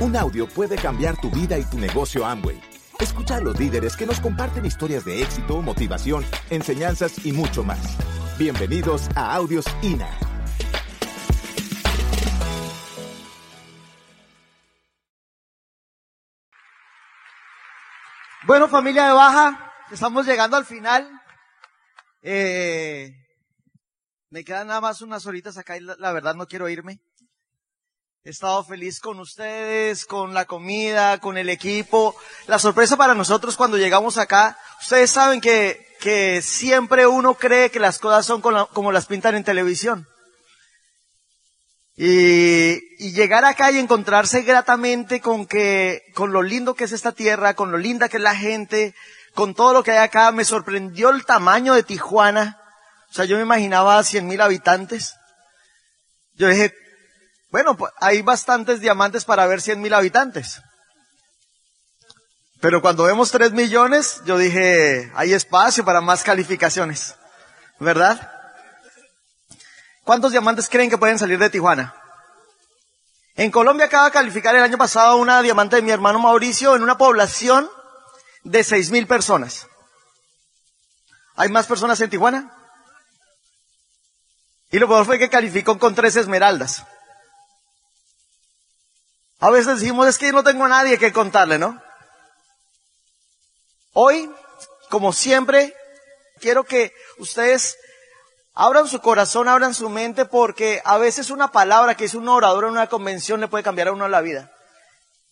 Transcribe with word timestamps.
Un 0.00 0.14
audio 0.14 0.46
puede 0.46 0.76
cambiar 0.76 1.20
tu 1.20 1.28
vida 1.28 1.58
y 1.58 1.64
tu 1.64 1.76
negocio 1.76 2.24
Amway. 2.24 2.60
Escucha 3.00 3.38
a 3.38 3.40
los 3.40 3.58
líderes 3.58 3.96
que 3.96 4.06
nos 4.06 4.20
comparten 4.20 4.64
historias 4.64 5.04
de 5.04 5.20
éxito, 5.20 5.60
motivación, 5.60 6.24
enseñanzas 6.50 7.26
y 7.26 7.32
mucho 7.32 7.64
más. 7.64 7.96
Bienvenidos 8.38 9.08
a 9.16 9.34
Audios 9.34 9.64
INA. 9.82 10.08
Bueno, 18.46 18.68
familia 18.68 19.08
de 19.08 19.12
Baja, 19.14 19.72
estamos 19.90 20.24
llegando 20.24 20.56
al 20.56 20.64
final. 20.64 21.10
Eh, 22.22 23.16
me 24.30 24.44
quedan 24.44 24.68
nada 24.68 24.80
más 24.80 25.02
unas 25.02 25.26
horitas 25.26 25.58
acá 25.58 25.76
y 25.76 25.80
la, 25.80 25.96
la 25.98 26.12
verdad 26.12 26.36
no 26.36 26.46
quiero 26.46 26.68
irme. 26.68 27.00
He 28.28 28.30
estado 28.30 28.62
feliz 28.62 29.00
con 29.00 29.18
ustedes, 29.20 30.04
con 30.04 30.34
la 30.34 30.44
comida, 30.44 31.16
con 31.16 31.38
el 31.38 31.48
equipo. 31.48 32.14
La 32.46 32.58
sorpresa 32.58 32.94
para 32.94 33.14
nosotros 33.14 33.56
cuando 33.56 33.78
llegamos 33.78 34.18
acá, 34.18 34.58
ustedes 34.82 35.10
saben 35.10 35.40
que, 35.40 35.96
que 35.98 36.42
siempre 36.42 37.06
uno 37.06 37.36
cree 37.36 37.70
que 37.70 37.80
las 37.80 37.98
cosas 37.98 38.26
son 38.26 38.42
como, 38.42 38.92
las 38.92 39.06
pintan 39.06 39.34
en 39.34 39.44
televisión. 39.44 40.06
Y, 41.96 42.74
y, 43.02 43.12
llegar 43.12 43.46
acá 43.46 43.72
y 43.72 43.78
encontrarse 43.78 44.42
gratamente 44.42 45.22
con 45.22 45.46
que, 45.46 46.02
con 46.14 46.30
lo 46.30 46.42
lindo 46.42 46.74
que 46.74 46.84
es 46.84 46.92
esta 46.92 47.12
tierra, 47.12 47.54
con 47.54 47.72
lo 47.72 47.78
linda 47.78 48.10
que 48.10 48.18
es 48.18 48.22
la 48.22 48.36
gente, 48.36 48.94
con 49.32 49.54
todo 49.54 49.72
lo 49.72 49.82
que 49.82 49.92
hay 49.92 50.04
acá, 50.04 50.32
me 50.32 50.44
sorprendió 50.44 51.08
el 51.08 51.24
tamaño 51.24 51.72
de 51.72 51.82
Tijuana. 51.82 52.60
O 53.10 53.14
sea, 53.14 53.24
yo 53.24 53.36
me 53.36 53.42
imaginaba 53.42 54.04
cien 54.04 54.26
mil 54.26 54.42
habitantes. 54.42 55.14
Yo 56.34 56.48
dije, 56.48 56.74
bueno, 57.50 57.76
pues 57.76 57.92
hay 58.00 58.22
bastantes 58.22 58.80
diamantes 58.80 59.24
para 59.24 59.46
ver 59.46 59.60
cien 59.60 59.80
mil 59.80 59.94
habitantes. 59.94 60.60
Pero 62.60 62.82
cuando 62.82 63.04
vemos 63.04 63.30
tres 63.30 63.52
millones, 63.52 64.20
yo 64.24 64.36
dije, 64.36 65.12
hay 65.14 65.32
espacio 65.32 65.84
para 65.84 66.00
más 66.00 66.22
calificaciones. 66.22 67.14
¿Verdad? 67.78 68.32
¿Cuántos 70.02 70.32
diamantes 70.32 70.68
creen 70.68 70.90
que 70.90 70.98
pueden 70.98 71.18
salir 71.18 71.38
de 71.38 71.50
Tijuana? 71.50 71.94
En 73.36 73.52
Colombia 73.52 73.86
acaba 73.86 74.06
de 74.06 74.10
calificar 74.10 74.54
el 74.56 74.62
año 74.64 74.76
pasado 74.76 75.16
una 75.16 75.40
diamante 75.42 75.76
de 75.76 75.82
mi 75.82 75.92
hermano 75.92 76.18
Mauricio 76.18 76.74
en 76.74 76.82
una 76.82 76.98
población 76.98 77.70
de 78.42 78.64
seis 78.64 78.90
mil 78.90 79.06
personas. 79.06 79.68
¿Hay 81.36 81.48
más 81.48 81.66
personas 81.66 82.00
en 82.00 82.10
Tijuana? 82.10 82.52
Y 84.72 84.78
lo 84.80 84.88
peor 84.88 85.06
fue 85.06 85.20
que 85.20 85.30
calificó 85.30 85.78
con 85.78 85.94
tres 85.94 86.16
esmeraldas. 86.16 86.84
A 89.38 89.50
veces 89.50 89.80
decimos, 89.80 90.06
es 90.08 90.18
que 90.18 90.32
no 90.32 90.42
tengo 90.42 90.64
a 90.64 90.68
nadie 90.68 90.98
que 90.98 91.12
contarle, 91.12 91.58
¿no? 91.58 91.80
Hoy, 93.92 94.30
como 94.90 95.12
siempre, 95.12 95.74
quiero 96.40 96.64
que 96.64 96.92
ustedes 97.18 97.78
Abran 98.60 98.88
su 98.88 99.00
corazón, 99.00 99.46
abran 99.46 99.72
su 99.72 99.88
mente, 99.88 100.24
porque 100.24 100.82
a 100.84 100.98
veces 100.98 101.30
una 101.30 101.52
palabra 101.52 101.96
que 101.96 102.06
es 102.06 102.14
un 102.14 102.28
orador 102.28 102.64
en 102.64 102.70
una 102.70 102.88
convención 102.88 103.40
le 103.40 103.46
puede 103.46 103.62
cambiar 103.62 103.86
a 103.86 103.92
uno 103.92 104.08
la 104.08 104.20
vida. 104.20 104.50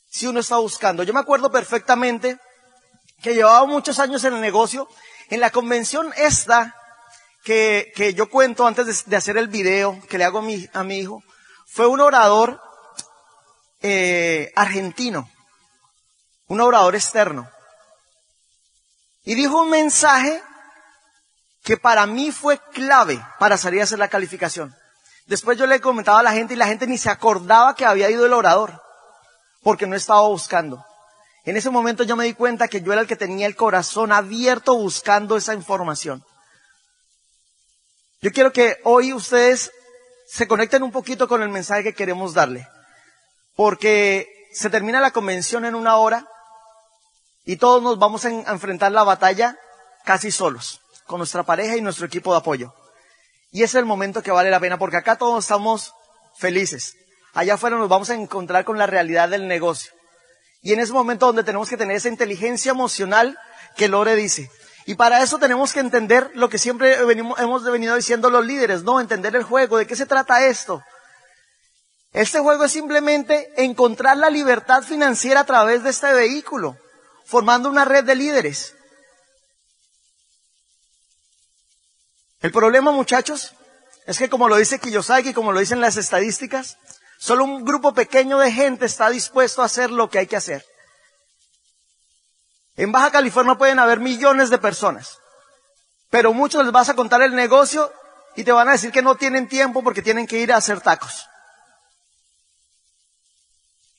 Si 0.09 0.29
uno 0.29 0.39
está 0.39 0.59
buscando. 0.59 1.03
Yo 1.03 1.13
me 1.13 1.19
acuerdo 1.19 1.51
perfectamente 1.51 2.39
que 3.25 3.35
llevaba 3.35 3.67
muchos 3.67 3.99
años 3.99 4.23
en 4.23 4.35
el 4.35 4.41
negocio. 4.41 4.89
En 5.29 5.41
la 5.41 5.51
convención 5.51 6.13
esta, 6.17 6.77
que, 7.43 7.91
que 7.97 8.15
yo 8.15 8.31
cuento 8.31 8.65
antes 8.65 9.05
de, 9.07 9.17
hacer 9.17 9.37
el 9.39 9.49
video 9.49 10.01
que 10.09 10.19
le 10.19 10.25
hago 10.25 10.39
a 10.39 10.85
mi 10.85 10.97
hijo, 10.97 11.21
fue 11.67 11.89
un 11.89 12.01
orador 12.01 12.61
eh, 13.89 14.53
argentino, 14.57 15.31
un 16.49 16.61
orador 16.61 16.97
externo. 16.97 17.49
Y 19.25 19.37
dijo 19.37 19.63
un 19.63 19.71
mensaje 19.71 20.43
que 21.63 21.77
para 21.77 22.05
mí 22.07 22.33
fue 22.33 22.59
clave 22.73 23.25
para 23.39 23.57
salir 23.57 23.81
a 23.81 23.85
hacer 23.85 24.01
la 24.01 24.09
calificación. 24.09 24.75
Después 25.27 25.57
yo 25.57 25.67
le 25.67 25.81
comentaba 25.81 26.19
a 26.19 26.25
la 26.25 26.33
gente 26.33 26.55
y 26.55 26.57
la 26.57 26.67
gente 26.67 26.89
ni 26.89 26.99
se 26.99 27.11
acordaba 27.11 27.77
que 27.77 27.85
había 27.85 28.11
ido 28.11 28.27
el 28.27 28.33
orador, 28.33 28.83
porque 29.63 29.87
no 29.87 29.95
estaba 29.95 30.23
buscando. 30.23 30.85
En 31.45 31.57
ese 31.57 31.71
momento 31.71 32.03
yo 32.03 32.17
me 32.17 32.25
di 32.25 32.35
cuenta 32.35 32.67
que 32.67 32.81
yo 32.81 32.93
era 32.93 33.03
el 33.03 33.07
que 33.07 33.15
tenía 33.15 33.47
el 33.47 33.55
corazón 33.55 34.11
abierto 34.11 34.77
buscando 34.77 35.37
esa 35.37 35.55
información. 35.55 36.25
Yo 38.21 38.33
quiero 38.33 38.53
que 38.53 38.79
hoy 38.83 39.13
ustedes 39.13 39.71
se 40.27 40.49
conecten 40.49 40.83
un 40.83 40.91
poquito 40.91 41.29
con 41.29 41.41
el 41.43 41.51
mensaje 41.51 41.85
que 41.85 41.95
queremos 41.95 42.35
darle, 42.35 42.67
porque 43.57 44.49
se 44.53 44.71
termina 44.71 45.01
la 45.01 45.11
convención 45.11 45.65
en 45.65 45.75
una 45.75 45.97
hora 45.97 46.29
y 47.45 47.57
todos 47.57 47.83
nos 47.83 47.99
vamos 47.99 48.25
a 48.25 48.31
enfrentar 48.31 48.93
la 48.93 49.03
batalla 49.03 49.59
casi 50.05 50.31
solos 50.31 50.81
con 51.07 51.19
nuestra 51.19 51.43
pareja 51.43 51.77
y 51.77 51.81
nuestro 51.81 52.07
equipo 52.07 52.33
de 52.33 52.39
apoyo. 52.39 52.75
Y 53.51 53.63
es 53.63 53.75
el 53.75 53.85
momento 53.85 54.23
que 54.23 54.31
vale 54.31 54.51
la 54.51 54.61
pena 54.61 54.79
porque 54.79 54.99
acá 54.99 55.17
todos 55.17 55.45
estamos 55.45 55.95
felices. 56.37 56.97
Allá 57.33 57.55
afuera 57.55 57.77
nos 57.77 57.89
vamos 57.89 58.11
a 58.11 58.15
encontrar 58.15 58.65
con 58.65 58.79
la 58.79 58.87
realidad 58.87 59.29
del 59.29 59.49
negocio. 59.49 59.93
Y 60.63 60.73
en 60.73 60.81
ese 60.81 60.93
momento 60.93 61.27
donde 61.27 61.45
tenemos 61.45 61.69
que 61.69 61.77
tener 61.77 61.97
esa 61.97 62.09
inteligencia 62.09 62.71
emocional 62.71 63.39
que 63.77 63.89
Lore 63.89 64.17
dice. 64.17 64.51
Y 64.85 64.95
para 64.95 65.23
eso 65.23 65.39
tenemos 65.39 65.73
que 65.73 65.81
entender 65.81 66.31
lo 66.35 66.49
que 66.49 66.59
siempre 66.59 67.05
venimos, 67.05 67.39
hemos 67.41 67.65
venido 67.65 67.95
diciendo 67.97 68.31
los 68.31 68.45
líderes, 68.45 68.83
¿no? 68.83 69.01
Entender 69.01 69.35
el 69.37 69.43
juego. 69.43 69.79
¿De 69.79 69.87
qué 69.87 69.97
se 69.97 70.07
trata 70.07 70.47
esto? 70.47 70.83
Este 72.17 72.39
juego 72.39 72.65
es 72.65 72.73
simplemente 72.73 73.53
encontrar 73.63 74.17
la 74.17 74.31
libertad 74.31 74.83
financiera 74.83 75.41
a 75.41 75.45
través 75.45 75.83
de 75.83 75.91
este 75.91 76.11
vehículo, 76.15 76.79
formando 77.27 77.69
una 77.69 77.85
red 77.85 78.05
de 78.05 78.15
líderes. 78.15 78.75
El 82.41 82.53
problema, 82.53 82.91
muchachos, 82.91 83.53
es 84.07 84.17
que 84.17 84.31
como 84.31 84.49
lo 84.49 84.57
dice 84.57 84.79
Kiyosaki, 84.79 85.35
como 85.35 85.53
lo 85.53 85.61
dicen 85.61 85.83
las 85.83 85.99
estadísticas, 85.99 86.79
solo 87.19 87.45
un 87.45 87.67
grupo 87.67 87.93
pequeño 87.93 88.39
de 88.39 88.51
gente 88.51 88.87
está 88.87 89.11
dispuesto 89.11 89.61
a 89.61 89.67
hacer 89.67 89.91
lo 89.91 90.09
que 90.09 90.21
hay 90.21 90.27
que 90.27 90.37
hacer. 90.37 90.65
En 92.77 92.93
Baja 92.93 93.11
California 93.11 93.59
pueden 93.59 93.79
haber 93.79 94.01
millones 94.01 94.49
de 94.49 94.57
personas, 94.57 95.19
pero 96.09 96.33
muchos 96.33 96.65
les 96.65 96.73
vas 96.73 96.89
a 96.89 96.95
contar 96.95 97.21
el 97.21 97.35
negocio 97.35 97.93
y 98.37 98.45
te 98.45 98.53
van 98.53 98.71
a 98.71 98.73
decir 98.73 98.91
que 98.91 99.03
no 99.03 99.17
tienen 99.17 99.51
tiempo 99.51 99.83
porque 99.83 100.01
tienen 100.01 100.27
que 100.27 100.39
ir 100.39 100.51
a 100.51 100.57
hacer 100.57 100.81
tacos. 100.81 101.27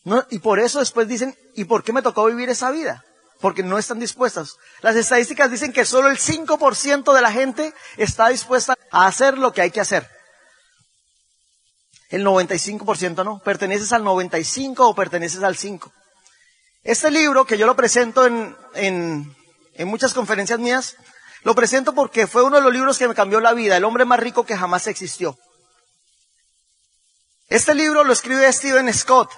No, 0.07 0.25
y 0.29 0.39
por 0.39 0.59
eso 0.59 0.79
después 0.79 1.07
dicen, 1.07 1.37
¿y 1.53 1.65
por 1.65 1.83
qué 1.83 1.91
me 1.91 2.01
tocó 2.01 2.25
vivir 2.25 2.49
esa 2.49 2.71
vida? 2.71 3.03
porque 3.39 3.61
no 3.61 3.77
están 3.77 3.99
dispuestas. 3.99 4.55
Las 4.81 4.95
estadísticas 4.95 5.51
dicen 5.51 5.71
que 5.71 5.85
solo 5.85 6.09
el 6.09 6.17
5% 6.17 7.13
de 7.13 7.21
la 7.21 7.31
gente 7.31 7.71
está 7.97 8.29
dispuesta 8.29 8.75
a 8.89 9.05
hacer 9.05 9.37
lo 9.37 9.53
que 9.53 9.61
hay 9.61 9.69
que 9.69 9.79
hacer. 9.79 10.09
El 12.09 12.25
95% 12.25 13.23
no. 13.23 13.39
¿Perteneces 13.39 13.93
al 13.93 14.03
95 14.03 14.87
o 14.87 14.95
perteneces 14.95 15.43
al 15.43 15.55
5? 15.55 15.91
Este 16.83 17.11
libro, 17.11 17.45
que 17.45 17.59
yo 17.59 17.67
lo 17.67 17.75
presento 17.75 18.25
en, 18.25 18.55
en, 18.73 19.35
en 19.73 19.87
muchas 19.87 20.15
conferencias 20.15 20.57
mías, 20.57 20.95
lo 21.43 21.53
presento 21.53 21.93
porque 21.93 22.25
fue 22.25 22.43
uno 22.43 22.55
de 22.55 22.63
los 22.63 22.73
libros 22.73 22.97
que 22.97 23.07
me 23.07 23.13
cambió 23.13 23.39
la 23.39 23.53
vida, 23.53 23.77
El 23.77 23.83
hombre 23.83 24.05
más 24.05 24.19
rico 24.19 24.45
que 24.45 24.57
jamás 24.57 24.87
existió. 24.87 25.37
Este 27.49 27.75
libro 27.75 28.03
lo 28.03 28.13
escribe 28.13 28.51
Steven 28.51 28.91
Scott, 28.93 29.29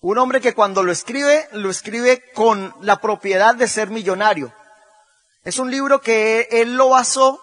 un 0.00 0.18
hombre 0.18 0.40
que 0.40 0.54
cuando 0.54 0.82
lo 0.82 0.92
escribe, 0.92 1.48
lo 1.52 1.70
escribe 1.70 2.22
con 2.34 2.74
la 2.80 3.00
propiedad 3.00 3.54
de 3.54 3.68
ser 3.68 3.90
millonario. 3.90 4.52
Es 5.44 5.58
un 5.58 5.70
libro 5.70 6.00
que 6.00 6.48
él 6.50 6.76
lo 6.76 6.90
basó 6.90 7.40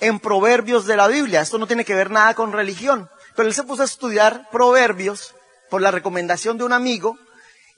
en 0.00 0.20
proverbios 0.20 0.86
de 0.86 0.96
la 0.96 1.08
Biblia. 1.08 1.40
Esto 1.40 1.58
no 1.58 1.66
tiene 1.66 1.84
que 1.84 1.94
ver 1.94 2.10
nada 2.10 2.34
con 2.34 2.52
religión. 2.52 3.08
Pero 3.34 3.48
él 3.48 3.54
se 3.54 3.62
puso 3.62 3.82
a 3.82 3.86
estudiar 3.86 4.48
proverbios 4.50 5.34
por 5.70 5.80
la 5.80 5.90
recomendación 5.90 6.58
de 6.58 6.64
un 6.64 6.72
amigo 6.72 7.16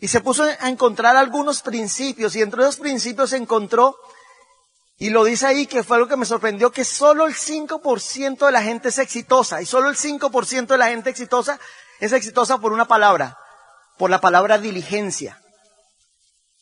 y 0.00 0.08
se 0.08 0.20
puso 0.20 0.44
a 0.44 0.68
encontrar 0.68 1.16
algunos 1.16 1.62
principios 1.62 2.34
y 2.34 2.42
entre 2.42 2.62
esos 2.62 2.76
principios 2.76 3.32
encontró 3.32 3.96
y 4.98 5.10
lo 5.10 5.24
dice 5.24 5.46
ahí 5.46 5.66
que 5.66 5.82
fue 5.82 5.96
algo 5.96 6.08
que 6.08 6.16
me 6.16 6.26
sorprendió 6.26 6.70
que 6.70 6.84
solo 6.84 7.26
el 7.26 7.34
5% 7.34 8.46
de 8.46 8.52
la 8.52 8.62
gente 8.62 8.88
es 8.88 8.98
exitosa 8.98 9.60
y 9.60 9.66
solo 9.66 9.88
el 9.88 9.96
5% 9.96 10.66
de 10.66 10.78
la 10.78 10.88
gente 10.88 11.10
exitosa 11.10 11.58
es 12.00 12.12
exitosa 12.12 12.58
por 12.58 12.72
una 12.72 12.86
palabra, 12.86 13.38
por 14.00 14.08
la 14.08 14.22
palabra 14.22 14.56
diligencia. 14.56 15.38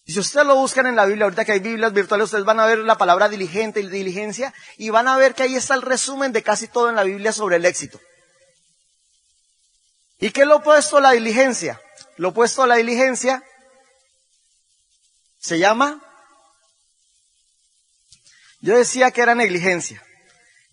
Y 0.04 0.12
si 0.12 0.18
ustedes 0.18 0.44
lo 0.44 0.56
buscan 0.56 0.86
en 0.86 0.96
la 0.96 1.06
Biblia, 1.06 1.22
ahorita 1.22 1.44
que 1.44 1.52
hay 1.52 1.60
Biblias 1.60 1.92
virtuales, 1.92 2.24
ustedes 2.24 2.44
van 2.44 2.58
a 2.58 2.66
ver 2.66 2.78
la 2.78 2.98
palabra 2.98 3.28
diligente 3.28 3.78
y 3.78 3.86
diligencia 3.86 4.52
y 4.76 4.90
van 4.90 5.06
a 5.06 5.16
ver 5.16 5.36
que 5.36 5.44
ahí 5.44 5.54
está 5.54 5.74
el 5.74 5.82
resumen 5.82 6.32
de 6.32 6.42
casi 6.42 6.66
todo 6.66 6.88
en 6.88 6.96
la 6.96 7.04
Biblia 7.04 7.32
sobre 7.32 7.54
el 7.54 7.64
éxito. 7.64 8.00
¿Y 10.18 10.30
qué 10.32 10.40
es 10.40 10.46
lo 10.48 10.56
opuesto 10.56 10.96
a 10.96 11.00
la 11.00 11.12
diligencia? 11.12 11.80
Lo 12.16 12.30
opuesto 12.30 12.64
a 12.64 12.66
la 12.66 12.74
diligencia 12.74 13.44
se 15.38 15.60
llama, 15.60 16.02
yo 18.60 18.76
decía 18.76 19.12
que 19.12 19.22
era 19.22 19.36
negligencia. 19.36 20.02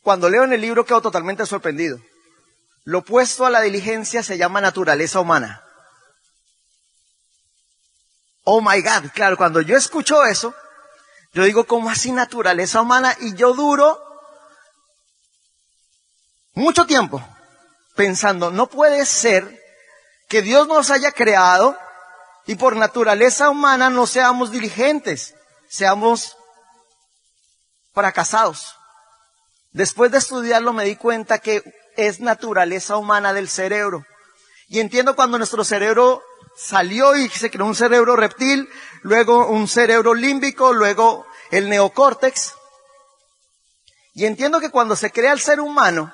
Cuando 0.01 0.31
leo 0.31 0.45
en 0.45 0.53
el 0.53 0.61
libro 0.61 0.83
quedo 0.83 1.03
totalmente 1.03 1.45
sorprendido. 1.45 1.99
Lo 2.85 2.99
opuesto 2.99 3.45
a 3.45 3.51
la 3.51 3.61
diligencia 3.61 4.23
se 4.23 4.39
llama 4.39 4.61
naturaleza 4.61 5.19
humana. 5.19 5.61
Oh 8.45 8.61
my 8.61 8.81
God, 8.81 9.11
claro, 9.13 9.37
cuando 9.37 9.59
yo 9.59 9.75
escucho 9.75 10.23
eso, 10.23 10.53
yo 11.33 11.43
digo, 11.43 11.65
¿cómo 11.65 11.89
así 11.89 12.11
naturaleza 12.11 12.79
humana? 12.79 13.15
Y 13.19 13.35
yo 13.35 13.53
duro 13.53 13.99
mucho 16.53 16.85
tiempo 16.85 17.21
pensando, 17.95 18.51
no 18.51 18.67
puede 18.67 19.05
ser 19.05 19.61
que 20.29 20.41
Dios 20.41 20.67
nos 20.67 20.91
haya 20.91 21.11
creado 21.11 21.77
y 22.45 22.55
por 22.55 22.75
naturaleza 22.75 23.49
humana 23.49 23.89
no 23.89 24.05
seamos 24.05 24.51
diligentes, 24.51 25.33
seamos 25.67 26.37
fracasados. 27.93 28.75
Después 29.71 30.11
de 30.11 30.19
estudiarlo 30.19 30.71
me 30.71 30.85
di 30.85 30.95
cuenta 30.95 31.39
que 31.39 31.63
es 31.97 32.19
naturaleza 32.19 32.95
humana 32.97 33.33
del 33.33 33.49
cerebro. 33.49 34.05
Y 34.67 34.79
entiendo 34.79 35.15
cuando 35.15 35.37
nuestro 35.37 35.63
cerebro 35.63 36.23
salió 36.55 37.15
y 37.15 37.29
se 37.29 37.51
creó 37.51 37.65
un 37.65 37.75
cerebro 37.75 38.15
reptil, 38.15 38.69
luego 39.01 39.47
un 39.47 39.67
cerebro 39.67 40.13
límbico, 40.13 40.73
luego 40.73 41.27
el 41.51 41.69
neocórtex. 41.69 42.53
Y 44.13 44.25
entiendo 44.25 44.59
que 44.59 44.71
cuando 44.71 44.95
se 44.95 45.11
crea 45.11 45.33
el 45.33 45.39
ser 45.39 45.59
humano, 45.59 46.13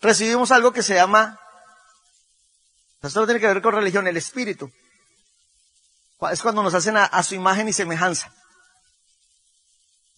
recibimos 0.00 0.52
algo 0.52 0.72
que 0.72 0.82
se 0.82 0.94
llama, 0.94 1.38
esto 3.02 3.20
no 3.20 3.26
tiene 3.26 3.40
que 3.40 3.46
ver 3.46 3.62
con 3.62 3.74
religión, 3.74 4.06
el 4.06 4.16
espíritu. 4.16 4.70
Es 6.30 6.42
cuando 6.42 6.62
nos 6.62 6.74
hacen 6.74 6.96
a, 6.96 7.04
a 7.04 7.22
su 7.22 7.34
imagen 7.34 7.68
y 7.68 7.72
semejanza. 7.72 8.32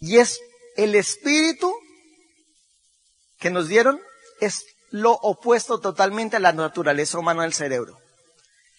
Y 0.01 0.19
es 0.19 0.41
el 0.77 0.95
espíritu 0.97 1.73
que 3.39 3.51
nos 3.51 3.69
dieron, 3.69 4.01
es 4.41 4.65
lo 4.93 5.13
opuesto 5.13 5.81
totalmente 5.81 6.37
a 6.37 6.41
la 6.41 6.53
naturaleza 6.53 7.19
humana 7.19 7.43
del 7.43 7.55
cerebro. 7.55 7.99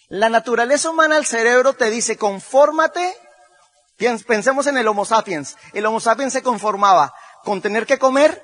La 0.08 0.28
naturaleza 0.28 0.90
humana 0.90 1.16
del 1.16 1.26
cerebro 1.26 1.74
te 1.74 1.90
dice, 1.90 2.16
confórmate, 2.16 3.16
pensemos 4.26 4.66
en 4.68 4.78
el 4.78 4.86
Homo 4.86 5.04
sapiens. 5.04 5.56
El 5.72 5.86
Homo 5.86 5.98
sapiens 5.98 6.32
se 6.32 6.42
conformaba 6.42 7.12
con 7.42 7.60
tener 7.60 7.84
que 7.84 7.98
comer, 7.98 8.42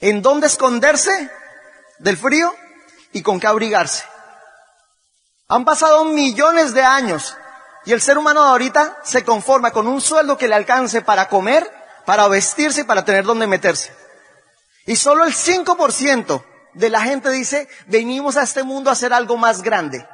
en 0.00 0.22
dónde 0.22 0.48
esconderse 0.48 1.30
del 2.00 2.16
frío 2.16 2.52
y 3.12 3.22
con 3.22 3.38
qué 3.38 3.46
abrigarse. 3.46 4.04
Han 5.46 5.64
pasado 5.64 6.04
millones 6.04 6.74
de 6.74 6.82
años 6.82 7.36
y 7.84 7.92
el 7.92 8.00
ser 8.00 8.18
humano 8.18 8.42
de 8.42 8.50
ahorita 8.50 8.98
se 9.04 9.24
conforma 9.24 9.70
con 9.70 9.86
un 9.86 10.00
sueldo 10.00 10.36
que 10.36 10.48
le 10.48 10.56
alcance 10.56 11.00
para 11.00 11.28
comer, 11.28 11.70
para 12.06 12.26
vestirse 12.26 12.80
y 12.80 12.84
para 12.84 13.04
tener 13.04 13.24
dónde 13.24 13.46
meterse. 13.46 13.94
Y 14.84 14.96
solo 14.96 15.24
el 15.24 15.32
5% 15.32 16.44
de 16.74 16.90
la 16.90 17.02
gente 17.02 17.30
dice, 17.30 17.68
venimos 17.86 18.36
a 18.36 18.42
este 18.42 18.62
mundo 18.62 18.90
a 18.90 18.94
hacer 18.94 19.12
algo 19.12 19.36
más 19.36 19.62
grande. 19.62 20.06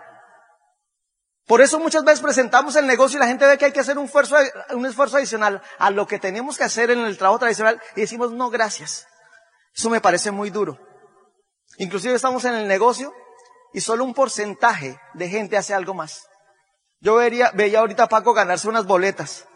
Por 1.46 1.62
eso 1.62 1.78
muchas 1.78 2.05
veces 2.05 2.20
presentamos 2.20 2.76
el 2.76 2.87
negocio 2.87 3.16
y 3.16 3.20
la 3.20 3.26
gente 3.26 3.46
ve 3.46 3.56
que 3.56 3.66
hay 3.66 3.72
que 3.72 3.81
hacer 3.81 3.96
un 3.96 4.05
esfuerzo, 4.05 4.37
un 4.70 4.84
esfuerzo 4.84 5.16
adicional 5.16 5.62
a 5.78 5.90
lo 5.90 6.06
que 6.06 6.19
tenemos 6.19 6.58
que 6.58 6.64
hacer 6.64 6.90
en 6.90 7.00
el 7.00 7.16
trabajo 7.16 7.38
tradicional 7.38 7.81
y 7.96 8.02
decimos, 8.02 8.32
no, 8.32 8.50
gracias. 8.50 9.06
Eso 9.75 9.88
me 9.88 10.00
parece 10.00 10.31
muy 10.31 10.50
duro. 10.50 10.78
Inclusive 11.78 12.14
estamos 12.14 12.44
en 12.44 12.55
el 12.55 12.69
negocio 12.69 13.14
y 13.72 13.81
solo 13.81 14.04
un 14.04 14.12
porcentaje 14.12 15.00
de 15.14 15.28
gente 15.28 15.56
hace 15.56 15.72
algo 15.72 15.94
más. 15.94 16.26
Yo 17.00 17.16
veía 17.16 17.78
ahorita 17.78 18.04
a 18.04 18.08
Paco 18.08 18.34
ganarse 18.34 18.69
unas 18.69 18.84
boletas. 18.84 19.46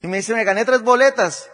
Y 0.00 0.06
me 0.06 0.18
dice, 0.18 0.32
me 0.32 0.44
gané 0.44 0.64
tres 0.64 0.82
boletas. 0.82 1.50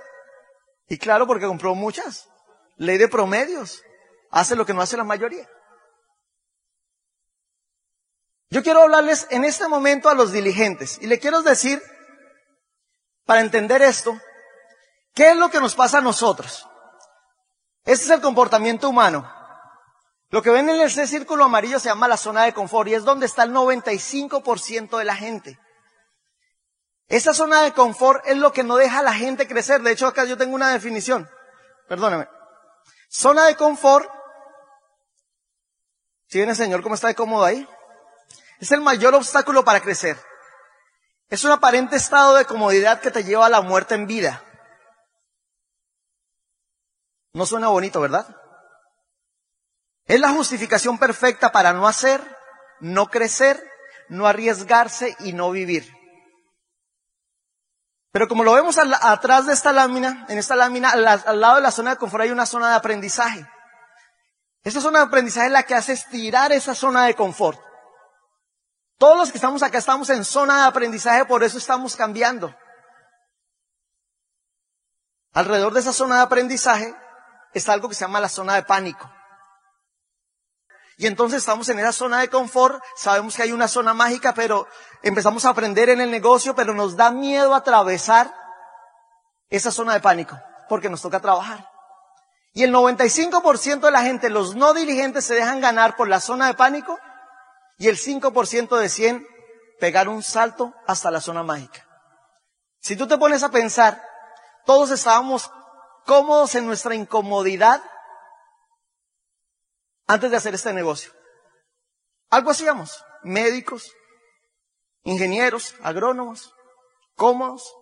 Y 0.89 0.99
claro, 0.99 1.27
porque 1.27 1.47
compró 1.47 1.75
muchas. 1.75 2.29
Ley 2.77 2.99
de 2.99 3.09
promedios 3.09 3.83
hace 4.31 4.56
lo 4.56 4.65
que 4.65 4.75
no 4.75 4.81
hace 4.81 4.97
la 4.97 5.05
mayoría. 5.05 5.49
Yo 8.50 8.62
quiero 8.62 8.82
hablarles 8.82 9.29
en 9.31 9.44
este 9.44 9.69
momento 9.69 10.09
a 10.09 10.15
los 10.15 10.32
diligentes 10.32 10.99
y 11.00 11.06
le 11.06 11.21
quiero 11.21 11.43
decir, 11.43 11.81
para 13.25 13.41
entender 13.41 13.81
esto, 13.81 14.19
¿qué 15.15 15.31
es 15.31 15.37
lo 15.37 15.50
que 15.50 15.61
nos 15.61 15.77
pasa 15.77 15.99
a 15.99 16.03
nosotros? 16.03 16.67
Este 17.85 18.05
es 18.06 18.11
el 18.11 18.21
comportamiento 18.21 18.88
humano. 18.88 19.31
Lo 20.31 20.43
que 20.43 20.50
ven 20.50 20.69
en 20.69 20.81
ese 20.81 21.06
círculo 21.06 21.44
amarillo 21.44 21.79
se 21.79 21.88
llama 21.88 22.09
la 22.09 22.17
zona 22.17 22.44
de 22.44 22.53
confort 22.53 22.88
y 22.88 22.94
es 22.94 23.05
donde 23.05 23.27
está 23.27 23.44
el 23.44 23.53
95% 23.53 24.99
de 24.99 25.05
la 25.05 25.15
gente. 25.15 25.59
Esa 27.09 27.35
zona 27.35 27.62
de 27.62 27.73
confort 27.73 28.25
es 28.27 28.37
lo 28.37 28.53
que 28.53 28.62
no 28.62 28.77
deja 28.77 29.00
a 29.00 29.03
la 29.03 29.12
gente 29.12 29.49
crecer. 29.49 29.82
De 29.82 29.91
hecho, 29.91 30.06
acá 30.06 30.25
yo 30.25 30.37
tengo 30.37 30.55
una 30.55 30.71
definición. 30.71 31.29
Perdóname. 31.88 32.29
Zona 33.09 33.47
de 33.47 33.56
confort 33.56 34.09
¿Sí 36.31 36.38
ven 36.38 36.49
el 36.49 36.56
Señor 36.56 36.82
cómo 36.82 36.94
está 36.94 37.09
de 37.09 37.17
cómodo 37.17 37.44
ahí? 37.44 37.69
Es 38.61 38.71
el 38.71 38.81
mayor 38.81 39.15
obstáculo 39.15 39.65
para 39.65 39.81
crecer. 39.81 40.17
Es 41.29 41.44
un 41.44 41.50
aparente 41.50 41.97
estado 41.97 42.35
de 42.35 42.44
comodidad 42.44 43.00
que 43.00 43.11
te 43.11 43.25
lleva 43.25 43.47
a 43.47 43.50
la 43.50 43.62
muerte 43.62 43.97
en 43.97 44.06
vida. 44.06 44.44
No 47.32 47.47
suena 47.47 47.69
bonito, 47.69 48.00
¿verdad? 48.00 48.37
Es 50.06 50.21
la 50.21 50.31
justificación 50.31 50.99
perfecta 50.99 51.50
para 51.50 51.73
no 51.73 51.88
hacer, 51.88 52.21
no 52.79 53.09
crecer, 53.09 53.65
no 54.09 54.27
arriesgarse 54.27 55.17
y 55.21 55.32
no 55.32 55.50
vivir. 55.50 55.93
Pero 58.12 58.29
como 58.29 58.44
lo 58.44 58.53
vemos 58.53 58.77
atrás 58.79 59.47
de 59.47 59.53
esta 59.53 59.73
lámina, 59.73 60.27
en 60.29 60.38
esta 60.38 60.55
lámina, 60.55 60.91
al 60.91 61.41
lado 61.41 61.56
de 61.56 61.62
la 61.62 61.71
zona 61.73 61.91
de 61.91 61.97
confort 61.97 62.23
hay 62.23 62.31
una 62.31 62.47
zona 62.47 62.71
de 62.71 62.77
aprendizaje. 62.77 63.47
Esta 64.62 64.81
zona 64.81 65.01
de 65.01 65.07
aprendizaje 65.07 65.47
es 65.47 65.53
la 65.53 65.62
que 65.62 65.75
hace 65.75 65.93
estirar 65.93 66.53
esa 66.53 66.75
zona 66.75 67.07
de 67.07 67.15
confort. 67.15 67.59
Todos 68.99 69.17
los 69.17 69.31
que 69.31 69.39
estamos 69.39 69.62
acá 69.62 69.79
estamos 69.79 70.11
en 70.11 70.25
zona 70.25 70.62
de 70.62 70.69
aprendizaje, 70.69 71.25
por 71.25 71.43
eso 71.43 71.57
estamos 71.57 71.97
cambiando. 71.97 72.55
Alrededor 75.33 75.73
de 75.73 75.81
esa 75.81 75.93
zona 75.93 76.17
de 76.17 76.23
aprendizaje 76.23 76.95
está 77.55 77.73
algo 77.73 77.89
que 77.89 77.95
se 77.95 78.03
llama 78.03 78.21
la 78.21 78.29
zona 78.29 78.57
de 78.57 78.62
pánico. 78.65 79.11
Y 80.99 81.06
entonces 81.06 81.39
estamos 81.39 81.67
en 81.71 81.79
esa 81.79 81.93
zona 81.93 82.21
de 82.21 82.29
confort, 82.29 82.83
sabemos 82.95 83.35
que 83.35 83.43
hay 83.43 83.53
una 83.53 83.69
zona 83.69 83.95
mágica, 83.95 84.35
pero 84.35 84.69
empezamos 85.03 85.47
a 85.47 85.51
aprender 85.51 85.89
en 85.89 86.03
el 86.03 86.11
negocio, 86.11 86.55
pero 86.55 86.75
nos 86.75 86.95
da 86.95 87.11
miedo 87.11 87.55
atravesar 87.55 88.35
esa 89.49 89.73
zona 89.73 89.95
de 89.95 90.01
pánico, 90.01 90.39
porque 90.69 90.91
nos 90.91 91.01
toca 91.01 91.19
trabajar. 91.19 91.67
Y 92.52 92.64
el 92.64 92.75
95% 92.75 93.81
de 93.81 93.91
la 93.91 94.02
gente, 94.02 94.29
los 94.29 94.56
no 94.56 94.75
diligentes, 94.75 95.25
se 95.25 95.35
dejan 95.35 95.61
ganar 95.61 95.96
por 95.96 96.08
la 96.08 96.20
zona 96.20 96.48
de 96.48 96.55
pánico 96.55 96.98
y 97.79 97.89
el 97.89 97.96
5% 97.96 98.77
deciden 98.77 99.27
pegar 99.79 100.08
un 100.08 100.22
salto 100.22 100.75
hasta 100.86 101.10
la 101.10 101.20
zona 101.20 101.43
mágica. 101.43 101.86
Si 102.81 102.96
tú 102.96 103.06
te 103.06 103.19
pones 103.19 103.43
a 103.43 103.51
pensar, 103.51 104.03
todos 104.67 104.91
estábamos 104.91 105.51
cómodos 106.06 106.55
en 106.55 106.67
nuestra 106.67 106.94
incomodidad 106.94 107.82
antes 110.06 110.31
de 110.31 110.36
hacer 110.36 110.55
este 110.55 110.72
negocio. 110.72 111.13
Algo 112.31 112.51
hacíamos, 112.51 113.05
médicos, 113.22 113.93
ingenieros, 115.05 115.75
agrónomos, 115.82 116.53
cómodos. 117.15 117.75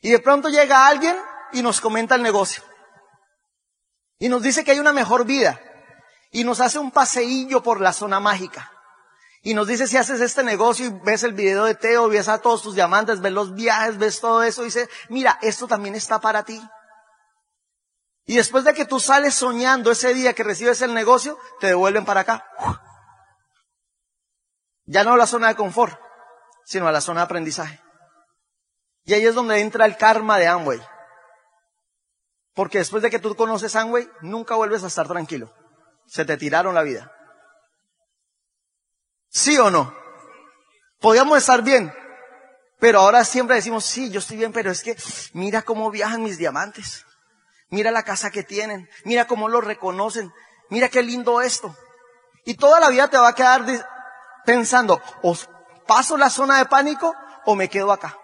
Y 0.00 0.10
de 0.10 0.18
pronto 0.18 0.48
llega 0.48 0.86
alguien 0.86 1.16
y 1.52 1.62
nos 1.62 1.80
comenta 1.80 2.14
el 2.14 2.22
negocio. 2.22 2.62
Y 4.20 4.28
nos 4.28 4.42
dice 4.42 4.62
que 4.62 4.72
hay 4.72 4.78
una 4.78 4.92
mejor 4.92 5.24
vida. 5.24 5.58
Y 6.30 6.44
nos 6.44 6.60
hace 6.60 6.78
un 6.78 6.92
paseillo 6.92 7.62
por 7.62 7.80
la 7.80 7.92
zona 7.92 8.20
mágica. 8.20 8.70
Y 9.42 9.54
nos 9.54 9.66
dice 9.66 9.88
si 9.88 9.96
haces 9.96 10.20
este 10.20 10.44
negocio 10.44 10.86
y 10.86 10.90
ves 11.02 11.22
el 11.24 11.32
video 11.32 11.64
de 11.64 11.74
Teo, 11.74 12.08
ves 12.08 12.28
a 12.28 12.38
todos 12.38 12.62
tus 12.62 12.74
diamantes, 12.74 13.22
ves 13.22 13.32
los 13.32 13.54
viajes, 13.54 13.96
ves 13.96 14.20
todo 14.20 14.42
eso, 14.42 14.62
dice, 14.62 14.88
mira, 15.08 15.38
esto 15.40 15.66
también 15.66 15.94
está 15.94 16.20
para 16.20 16.44
ti. 16.44 16.62
Y 18.26 18.36
después 18.36 18.64
de 18.64 18.74
que 18.74 18.84
tú 18.84 19.00
sales 19.00 19.34
soñando 19.34 19.90
ese 19.90 20.12
día 20.12 20.34
que 20.34 20.44
recibes 20.44 20.82
el 20.82 20.92
negocio, 20.92 21.38
te 21.58 21.68
devuelven 21.68 22.04
para 22.04 22.20
acá. 22.20 22.44
Ya 24.84 25.02
no 25.02 25.14
a 25.14 25.16
la 25.16 25.26
zona 25.26 25.48
de 25.48 25.56
confort, 25.56 25.98
sino 26.66 26.86
a 26.86 26.92
la 26.92 27.00
zona 27.00 27.20
de 27.20 27.24
aprendizaje. 27.24 27.80
Y 29.04 29.14
ahí 29.14 29.24
es 29.24 29.34
donde 29.34 29.60
entra 29.60 29.86
el 29.86 29.96
karma 29.96 30.38
de 30.38 30.46
Amway. 30.46 30.80
Porque 32.54 32.78
después 32.78 33.02
de 33.02 33.10
que 33.10 33.18
tú 33.18 33.34
conoces 33.36 33.76
Amway, 33.76 34.08
nunca 34.20 34.56
vuelves 34.56 34.84
a 34.84 34.88
estar 34.88 35.06
tranquilo. 35.06 35.52
Se 36.06 36.24
te 36.24 36.36
tiraron 36.36 36.74
la 36.74 36.82
vida. 36.82 37.12
¿Sí 39.28 39.56
o 39.58 39.70
no? 39.70 39.94
Podíamos 40.98 41.38
estar 41.38 41.62
bien, 41.62 41.92
pero 42.78 43.00
ahora 43.00 43.24
siempre 43.24 43.56
decimos, 43.56 43.84
sí, 43.84 44.10
yo 44.10 44.18
estoy 44.18 44.38
bien, 44.38 44.52
pero 44.52 44.70
es 44.70 44.82
que 44.82 44.96
mira 45.32 45.62
cómo 45.62 45.90
viajan 45.90 46.22
mis 46.22 46.38
diamantes. 46.38 47.06
Mira 47.68 47.90
la 47.90 48.02
casa 48.02 48.30
que 48.30 48.42
tienen. 48.42 48.88
Mira 49.04 49.26
cómo 49.26 49.48
lo 49.48 49.60
reconocen. 49.60 50.32
Mira 50.68 50.88
qué 50.88 51.02
lindo 51.02 51.40
esto. 51.40 51.74
Y 52.44 52.54
toda 52.54 52.80
la 52.80 52.88
vida 52.88 53.08
te 53.08 53.18
va 53.18 53.28
a 53.28 53.34
quedar 53.34 53.64
pensando, 54.44 55.00
o 55.22 55.36
paso 55.86 56.16
la 56.16 56.30
zona 56.30 56.58
de 56.58 56.66
pánico 56.66 57.14
o 57.44 57.54
me 57.54 57.68
quedo 57.68 57.92
acá. 57.92 58.16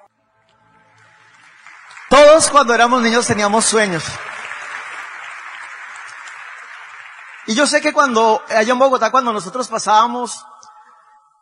Todos 2.09 2.51
cuando 2.51 2.75
éramos 2.75 3.03
niños 3.03 3.27
teníamos 3.27 3.65
sueños. 3.65 4.05
Y 7.47 7.55
yo 7.55 7.67
sé 7.67 7.81
que 7.81 7.93
cuando, 7.93 8.43
allá 8.49 8.73
en 8.73 8.79
Bogotá, 8.79 9.11
cuando 9.11 9.33
nosotros 9.33 9.69
pasábamos, 9.69 10.45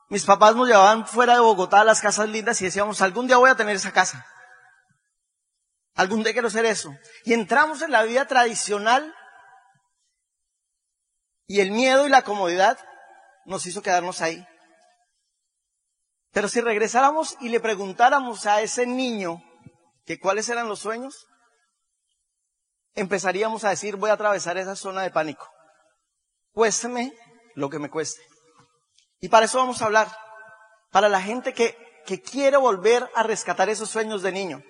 Mis 0.08 0.24
papás 0.24 0.54
nos 0.54 0.68
llevaban 0.68 1.06
fuera 1.06 1.34
de 1.34 1.40
Bogotá 1.40 1.80
a 1.80 1.84
las 1.84 2.00
casas 2.00 2.28
lindas 2.28 2.60
y 2.60 2.66
decíamos, 2.66 3.00
algún 3.00 3.26
día 3.26 3.38
voy 3.38 3.50
a 3.50 3.56
tener 3.56 3.74
esa 3.74 3.92
casa. 3.92 4.26
Algún 5.94 6.22
día 6.22 6.32
quiero 6.32 6.48
hacer 6.48 6.66
eso. 6.66 6.94
Y 7.24 7.32
entramos 7.32 7.82
en 7.82 7.90
la 7.90 8.02
vida 8.02 8.26
tradicional 8.26 9.14
y 11.46 11.60
el 11.60 11.70
miedo 11.70 12.06
y 12.06 12.10
la 12.10 12.22
comodidad 12.22 12.78
nos 13.44 13.66
hizo 13.66 13.82
quedarnos 13.82 14.20
ahí. 14.20 14.46
Pero 16.32 16.48
si 16.48 16.60
regresáramos 16.60 17.36
y 17.40 17.48
le 17.48 17.60
preguntáramos 17.60 18.46
a 18.46 18.60
ese 18.60 18.86
niño 18.86 19.42
que 20.04 20.18
cuáles 20.18 20.48
eran 20.48 20.68
los 20.68 20.80
sueños, 20.80 21.26
empezaríamos 22.94 23.64
a 23.64 23.70
decir, 23.70 23.96
voy 23.96 24.10
a 24.10 24.14
atravesar 24.14 24.56
esa 24.58 24.76
zona 24.76 25.02
de 25.02 25.10
pánico. 25.10 25.48
Cuésteme 26.52 27.12
lo 27.54 27.70
que 27.70 27.78
me 27.78 27.90
cueste. 27.90 28.22
Y 29.20 29.28
para 29.28 29.46
eso 29.46 29.58
vamos 29.58 29.80
a 29.82 29.86
hablar. 29.86 30.08
Para 30.90 31.08
la 31.08 31.20
gente 31.20 31.54
que, 31.54 31.76
que 32.06 32.20
quiere 32.20 32.56
volver 32.56 33.10
a 33.14 33.22
rescatar 33.22 33.68
esos 33.68 33.90
sueños 33.90 34.22
de 34.22 34.32
niño. 34.32 34.62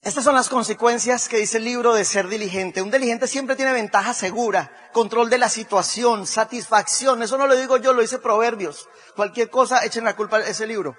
Estas 0.00 0.24
son 0.24 0.34
las 0.34 0.48
consecuencias 0.48 1.28
que 1.28 1.36
dice 1.36 1.58
el 1.58 1.64
libro 1.64 1.94
de 1.94 2.04
ser 2.04 2.26
diligente. 2.26 2.82
Un 2.82 2.90
diligente 2.90 3.28
siempre 3.28 3.54
tiene 3.54 3.72
ventaja 3.72 4.12
segura, 4.12 4.90
control 4.92 5.30
de 5.30 5.38
la 5.38 5.48
situación, 5.48 6.26
satisfacción. 6.26 7.22
Eso 7.22 7.38
no 7.38 7.46
lo 7.46 7.54
digo 7.54 7.76
yo, 7.76 7.92
lo 7.92 8.02
dice 8.02 8.18
Proverbios. 8.18 8.88
Cualquier 9.14 9.48
cosa, 9.48 9.84
echen 9.84 10.02
la 10.02 10.16
culpa 10.16 10.38
a 10.38 10.40
ese 10.40 10.66
libro. 10.66 10.96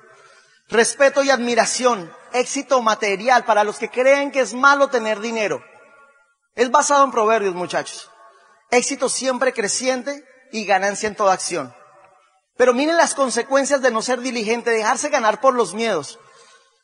Respeto 0.74 1.22
y 1.22 1.30
admiración, 1.30 2.12
éxito 2.32 2.82
material 2.82 3.46
para 3.46 3.64
los 3.64 3.78
que 3.78 3.92
creen 3.92 4.32
que 4.32 4.40
es 4.40 4.56
malo 4.56 4.88
tener 4.88 5.20
dinero. 5.20 5.64
Es 6.56 6.72
basado 6.72 7.04
en 7.04 7.12
Proverbios, 7.12 7.54
muchachos. 7.54 8.10
Éxito 8.72 9.08
siempre 9.08 9.54
creciente 9.54 10.26
y 10.52 10.66
ganancia 10.66 11.06
en 11.06 11.16
toda 11.16 11.34
acción. 11.34 11.76
Pero 12.58 12.74
miren 12.74 12.98
las 12.98 13.14
consecuencias 13.14 13.84
de 13.84 13.92
no 13.92 14.02
ser 14.02 14.22
diligente, 14.22 14.72
dejarse 14.72 15.10
ganar 15.10 15.42
por 15.42 15.54
los 15.54 15.76
miedos. 15.76 16.18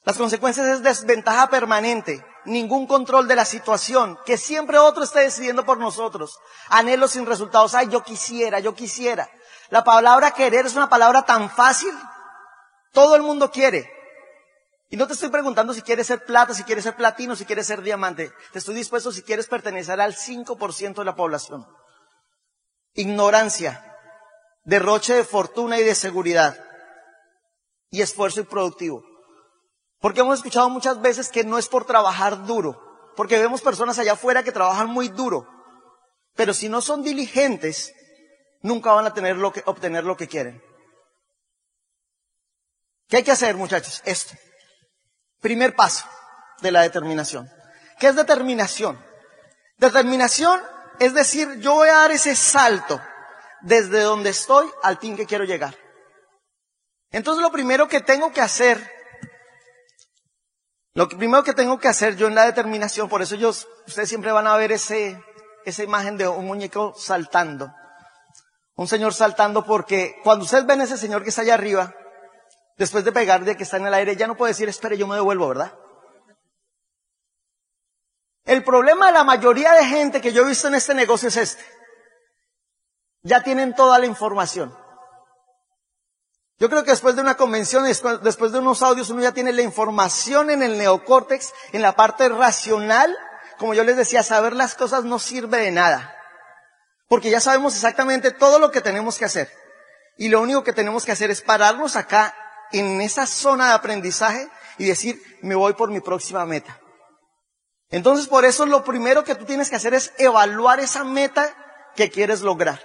Las 0.03 0.17
consecuencias 0.17 0.67
es 0.67 0.84
desventaja 0.84 1.50
permanente, 1.50 2.24
ningún 2.46 2.86
control 2.86 3.27
de 3.27 3.38
la 3.38 3.46
situación, 3.46 4.19
que 4.24 4.38
siempre 4.38 4.77
otro 4.77 5.03
esté 5.03 5.22
decidiendo 5.22 5.65
por 5.65 5.79
nosotros, 5.79 6.38
anhelos 6.69 7.13
sin 7.13 7.25
resultados, 7.25 7.74
ay, 7.74 7.88
yo 7.89 8.03
quisiera, 8.03 8.60
yo 8.60 8.75
quisiera. 8.75 9.31
La 9.72 9.84
palabra 9.84 10.29
querer 10.29 10.67
es 10.67 10.75
una 10.75 10.89
palabra 10.89 11.24
tan 11.24 11.50
fácil, 11.50 11.91
todo 12.91 13.15
el 13.15 13.22
mundo 13.22 13.51
quiere. 13.51 13.91
Y 14.89 14.98
no 14.98 15.05
te 15.05 15.13
estoy 15.13 15.29
preguntando 15.29 15.74
si 15.74 15.81
quieres 15.81 16.08
ser 16.08 16.25
plata, 16.25 16.53
si 16.53 16.63
quieres 16.63 16.84
ser 16.84 16.96
platino, 16.96 17.36
si 17.36 17.46
quieres 17.46 17.67
ser 17.67 17.81
diamante. 17.81 18.31
Te 18.51 18.60
estoy 18.60 18.75
dispuesto 18.75 19.12
si 19.12 19.22
quieres 19.22 19.48
pertenecer 19.48 20.01
al 20.01 20.15
5% 20.15 20.96
de 20.96 21.05
la 21.05 21.15
población. 21.15 21.67
Ignorancia, 22.93 23.96
derroche 24.63 25.13
de 25.13 25.24
fortuna 25.24 25.79
y 25.79 25.84
de 25.84 25.93
seguridad, 25.93 26.58
y 27.91 28.01
esfuerzo 28.01 28.39
improductivo. 28.39 29.03
Porque 30.00 30.22
hemos 30.22 30.39
escuchado 30.39 30.69
muchas 30.69 31.01
veces 31.01 31.29
que 31.29 31.43
no 31.43 31.58
es 31.58 31.67
por 31.67 31.86
trabajar 31.86 32.46
duro, 32.46 32.81
porque 33.15 33.39
vemos 33.39 33.62
personas 33.62 34.00
allá 34.00 34.13
afuera 34.13 34.43
que 34.43 34.51
trabajan 34.51 34.88
muy 34.88 35.10
duro, 35.10 35.48
pero 36.36 36.53
si 36.53 36.69
no 36.69 36.81
son 36.81 37.03
diligentes, 37.03 37.93
nunca 38.62 38.93
van 38.93 39.05
a 39.05 39.13
tener 39.13 39.36
lo 39.36 39.51
que, 39.51 39.62
obtener 39.65 40.03
lo 40.03 40.15
que 40.15 40.27
quieren. 40.27 40.63
¿Qué 43.10 43.18
hay 43.18 43.24
que 43.24 43.32
hacer, 43.32 43.56
muchachos? 43.56 44.01
Esto. 44.06 44.36
Primer 45.42 45.75
paso 45.75 46.06
de 46.62 46.72
la 46.72 46.84
determinación. 46.84 47.50
¿Qué 48.00 48.08
es 48.08 48.16
determinación? 48.16 49.04
Determinación 49.78 50.62
es 51.00 51.13
decir, 51.13 51.60
yo 51.60 51.75
voy 51.75 51.89
a 51.89 51.96
dar 51.96 52.12
ese 52.12 52.36
salto 52.36 53.01
desde 53.62 54.01
donde 54.01 54.30
estoy 54.30 54.70
al 54.84 54.98
fin 54.98 55.18
que 55.18 55.25
quiero 55.25 55.46
llegar. 55.46 55.75
Entonces 57.12 57.42
lo 57.42 57.51
primero 57.51 57.88
que 57.88 58.01
tengo 58.01 58.32
que 58.32 58.42
hacer 58.42 59.00
lo 60.94 61.08
primero 61.08 61.44
que 61.44 61.54
tengo 61.54 61.80
que 61.80 61.88
hacer 61.88 62.18
yo 62.18 62.28
en 62.28 62.36
la 62.36 62.46
determinación, 62.46 63.08
por 63.08 63.22
eso 63.22 63.36
ellos, 63.36 63.70
ustedes 63.88 64.10
siempre 64.10 64.34
van 64.34 64.48
a 64.48 64.58
ver 64.58 64.74
ese, 64.74 65.24
esa 65.63 65.84
imagen 65.84 66.18
de 66.18 66.28
un 66.28 66.46
muñeco 66.46 66.94
saltando. 66.98 67.72
Un 68.75 68.88
señor 68.88 69.13
saltando 69.13 69.66
porque 69.66 70.16
cuando 70.25 70.44
ustedes 70.44 70.66
ven 70.66 70.82
ese 70.82 70.98
señor 70.98 71.24
que 71.24 71.30
está 71.30 71.44
allá 71.44 71.54
arriba, 71.54 71.96
después 72.79 73.03
de 73.03 73.12
pegar 73.12 73.43
de 73.43 73.57
que 73.57 73.63
está 73.63 73.77
en 73.77 73.86
el 73.86 73.93
aire, 73.93 74.15
ya 74.15 74.25
no 74.25 74.36
puede 74.36 74.51
decir, 74.51 74.69
espere, 74.69 74.98
yo 74.98 75.05
me 75.05 75.15
devuelvo, 75.15 75.50
¿verdad? 75.50 75.77
El 78.45 78.63
problema 78.63 79.07
de 79.07 79.12
la 79.12 79.25
mayoría 79.25 79.74
de 79.74 79.86
gente 79.86 80.21
que 80.21 80.31
yo 80.31 80.41
he 80.41 80.48
visto 80.48 80.69
en 80.69 80.75
este 80.75 80.93
negocio 80.95 81.27
es 81.27 81.38
este. 81.38 81.63
Ya 83.21 83.43
tienen 83.43 83.75
toda 83.75 84.00
la 84.00 84.05
información. 84.05 84.75
Yo 86.57 86.69
creo 86.69 86.83
que 86.83 86.91
después 86.91 87.15
de 87.15 87.21
una 87.21 87.36
convención, 87.36 87.83
después 87.83 88.51
de 88.51 88.59
unos 88.59 88.81
audios, 88.81 89.09
uno 89.09 89.21
ya 89.21 89.33
tiene 89.33 89.51
la 89.51 89.62
información 89.62 90.50
en 90.50 90.63
el 90.63 90.77
neocórtex, 90.77 91.53
en 91.74 91.81
la 91.81 91.95
parte 91.95 92.29
racional. 92.29 93.15
Como 93.57 93.74
yo 93.74 93.83
les 93.83 93.98
decía, 93.98 94.24
saber 94.24 94.53
las 94.53 94.75
cosas 94.75 95.03
no 95.03 95.19
sirve 95.19 95.57
de 95.57 95.71
nada. 95.71 96.15
Porque 97.09 97.29
ya 97.29 97.41
sabemos 97.41 97.75
exactamente 97.75 98.31
todo 98.31 98.57
lo 98.57 98.71
que 98.71 98.81
tenemos 98.81 99.17
que 99.17 99.25
hacer. 99.25 99.51
Y 100.17 100.29
lo 100.29 100.41
único 100.41 100.63
que 100.63 100.74
tenemos 100.74 101.05
que 101.05 101.12
hacer 101.12 101.29
es 101.29 101.41
pararnos 101.41 101.98
acá, 101.98 102.33
en 102.71 103.01
esa 103.01 103.25
zona 103.25 103.67
de 103.67 103.73
aprendizaje, 103.73 104.49
y 104.77 104.85
decir, 104.85 105.21
me 105.41 105.55
voy 105.55 105.73
por 105.73 105.91
mi 105.91 105.99
próxima 105.99 106.45
meta. 106.45 106.79
Entonces, 107.89 108.27
por 108.27 108.45
eso 108.45 108.65
lo 108.65 108.83
primero 108.83 109.23
que 109.23 109.35
tú 109.35 109.45
tienes 109.45 109.69
que 109.69 109.75
hacer 109.75 109.93
es 109.93 110.13
evaluar 110.17 110.79
esa 110.79 111.03
meta 111.03 111.53
que 111.95 112.09
quieres 112.09 112.41
lograr. 112.41 112.81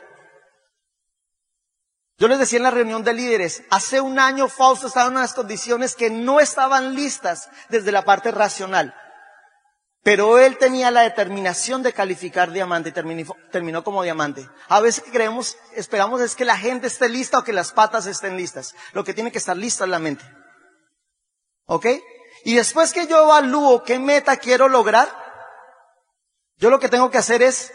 Yo 2.16 2.28
les 2.28 2.38
decía 2.38 2.58
en 2.58 2.62
la 2.64 2.70
reunión 2.70 3.02
de 3.02 3.12
líderes, 3.12 3.62
hace 3.70 4.00
un 4.00 4.18
año 4.18 4.48
Fausto 4.48 4.86
estaba 4.86 5.06
en 5.06 5.16
unas 5.16 5.34
condiciones 5.34 5.94
que 5.94 6.10
no 6.10 6.40
estaban 6.40 6.94
listas 6.94 7.48
desde 7.68 7.92
la 7.92 8.04
parte 8.04 8.30
racional. 8.30 8.94
Pero 10.04 10.38
él 10.38 10.58
tenía 10.58 10.90
la 10.90 11.00
determinación 11.00 11.82
de 11.82 11.94
calificar 11.94 12.52
diamante 12.52 12.90
y 12.90 12.92
terminó, 12.92 13.82
como 13.82 14.02
diamante. 14.02 14.46
A 14.68 14.80
veces 14.80 15.02
creemos, 15.10 15.56
esperamos 15.72 16.20
es 16.20 16.36
que 16.36 16.44
la 16.44 16.58
gente 16.58 16.88
esté 16.88 17.08
lista 17.08 17.38
o 17.38 17.42
que 17.42 17.54
las 17.54 17.72
patas 17.72 18.04
estén 18.04 18.36
listas. 18.36 18.74
Lo 18.92 19.02
que 19.02 19.14
tiene 19.14 19.32
que 19.32 19.38
estar 19.38 19.56
listo 19.56 19.82
es 19.82 19.90
la 19.90 19.98
mente. 19.98 20.22
¿Ok? 21.64 21.86
Y 22.44 22.54
después 22.54 22.92
que 22.92 23.06
yo 23.06 23.24
evalúo 23.24 23.82
qué 23.82 23.98
meta 23.98 24.36
quiero 24.36 24.68
lograr, 24.68 25.08
yo 26.58 26.68
lo 26.68 26.78
que 26.78 26.90
tengo 26.90 27.10
que 27.10 27.16
hacer 27.16 27.42
es 27.42 27.72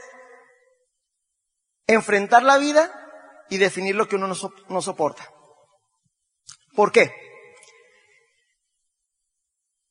enfrentar 1.87 2.43
la 2.43 2.59
vida 2.59 2.91
y 3.49 3.57
definir 3.57 3.95
lo 3.95 4.07
que 4.07 4.17
uno 4.17 4.27
no, 4.27 4.81
soporta. 4.83 5.27
¿Por 6.75 6.91
qué? 6.91 7.11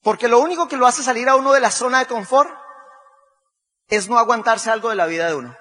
Porque 0.02 0.28
lo 0.28 0.38
único 0.38 0.68
que 0.68 0.76
lo 0.76 0.86
hace 0.86 1.02
salir 1.02 1.28
a 1.28 1.36
uno 1.36 1.52
de 1.52 1.60
la 1.60 1.70
zona 1.70 1.98
de 1.98 2.06
confort 2.06 2.50
es 3.88 4.08
no 4.08 4.18
aguantarse 4.18 4.70
algo 4.70 4.90
de 4.90 4.96
la 4.96 5.06
vida 5.06 5.26
de 5.26 5.34
uno. 5.34 5.56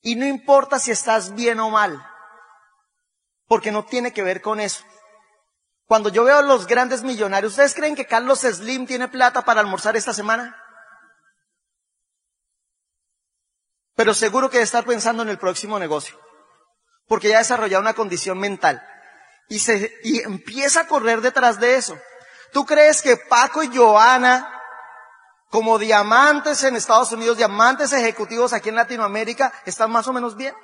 Y 0.00 0.16
no 0.16 0.26
importa 0.26 0.78
si 0.78 0.90
estás 0.90 1.34
bien 1.34 1.60
o 1.60 1.70
mal, 1.70 2.04
porque 3.46 3.72
no 3.72 3.84
tiene 3.84 4.12
que 4.12 4.22
ver 4.22 4.40
con 4.40 4.60
eso. 4.60 4.84
Cuando 5.86 6.08
yo 6.08 6.24
veo 6.24 6.38
a 6.38 6.42
los 6.42 6.66
grandes 6.66 7.02
millonarios, 7.02 7.52
¿ustedes 7.52 7.74
creen 7.74 7.94
que 7.94 8.06
Carlos 8.06 8.40
Slim 8.40 8.86
tiene 8.86 9.08
plata 9.08 9.44
para 9.44 9.60
almorzar 9.60 9.96
esta 9.96 10.12
semana? 10.12 10.60
Pero 13.94 14.14
seguro 14.14 14.50
que 14.50 14.58
debe 14.58 14.64
estar 14.64 14.84
pensando 14.84 15.22
en 15.22 15.28
el 15.28 15.38
próximo 15.38 15.78
negocio 15.78 16.18
porque 17.08 17.28
ya 17.28 17.36
ha 17.36 17.38
desarrollado 17.38 17.82
una 17.82 17.94
condición 17.94 18.38
mental. 18.38 18.82
Y, 19.48 19.60
se, 19.60 19.92
y 20.02 20.20
empieza 20.20 20.80
a 20.80 20.86
correr 20.88 21.20
detrás 21.20 21.60
de 21.60 21.76
eso. 21.76 21.98
¿Tú 22.52 22.64
crees 22.64 23.02
que 23.02 23.16
Paco 23.16 23.62
y 23.62 23.76
Joana, 23.76 24.52
como 25.50 25.78
diamantes 25.78 26.62
en 26.64 26.76
Estados 26.76 27.12
Unidos, 27.12 27.36
diamantes 27.36 27.92
ejecutivos 27.92 28.52
aquí 28.52 28.68
en 28.68 28.76
Latinoamérica, 28.76 29.52
están 29.64 29.90
más 29.90 30.06
o 30.08 30.12
menos 30.12 30.36
bien? 30.36 30.54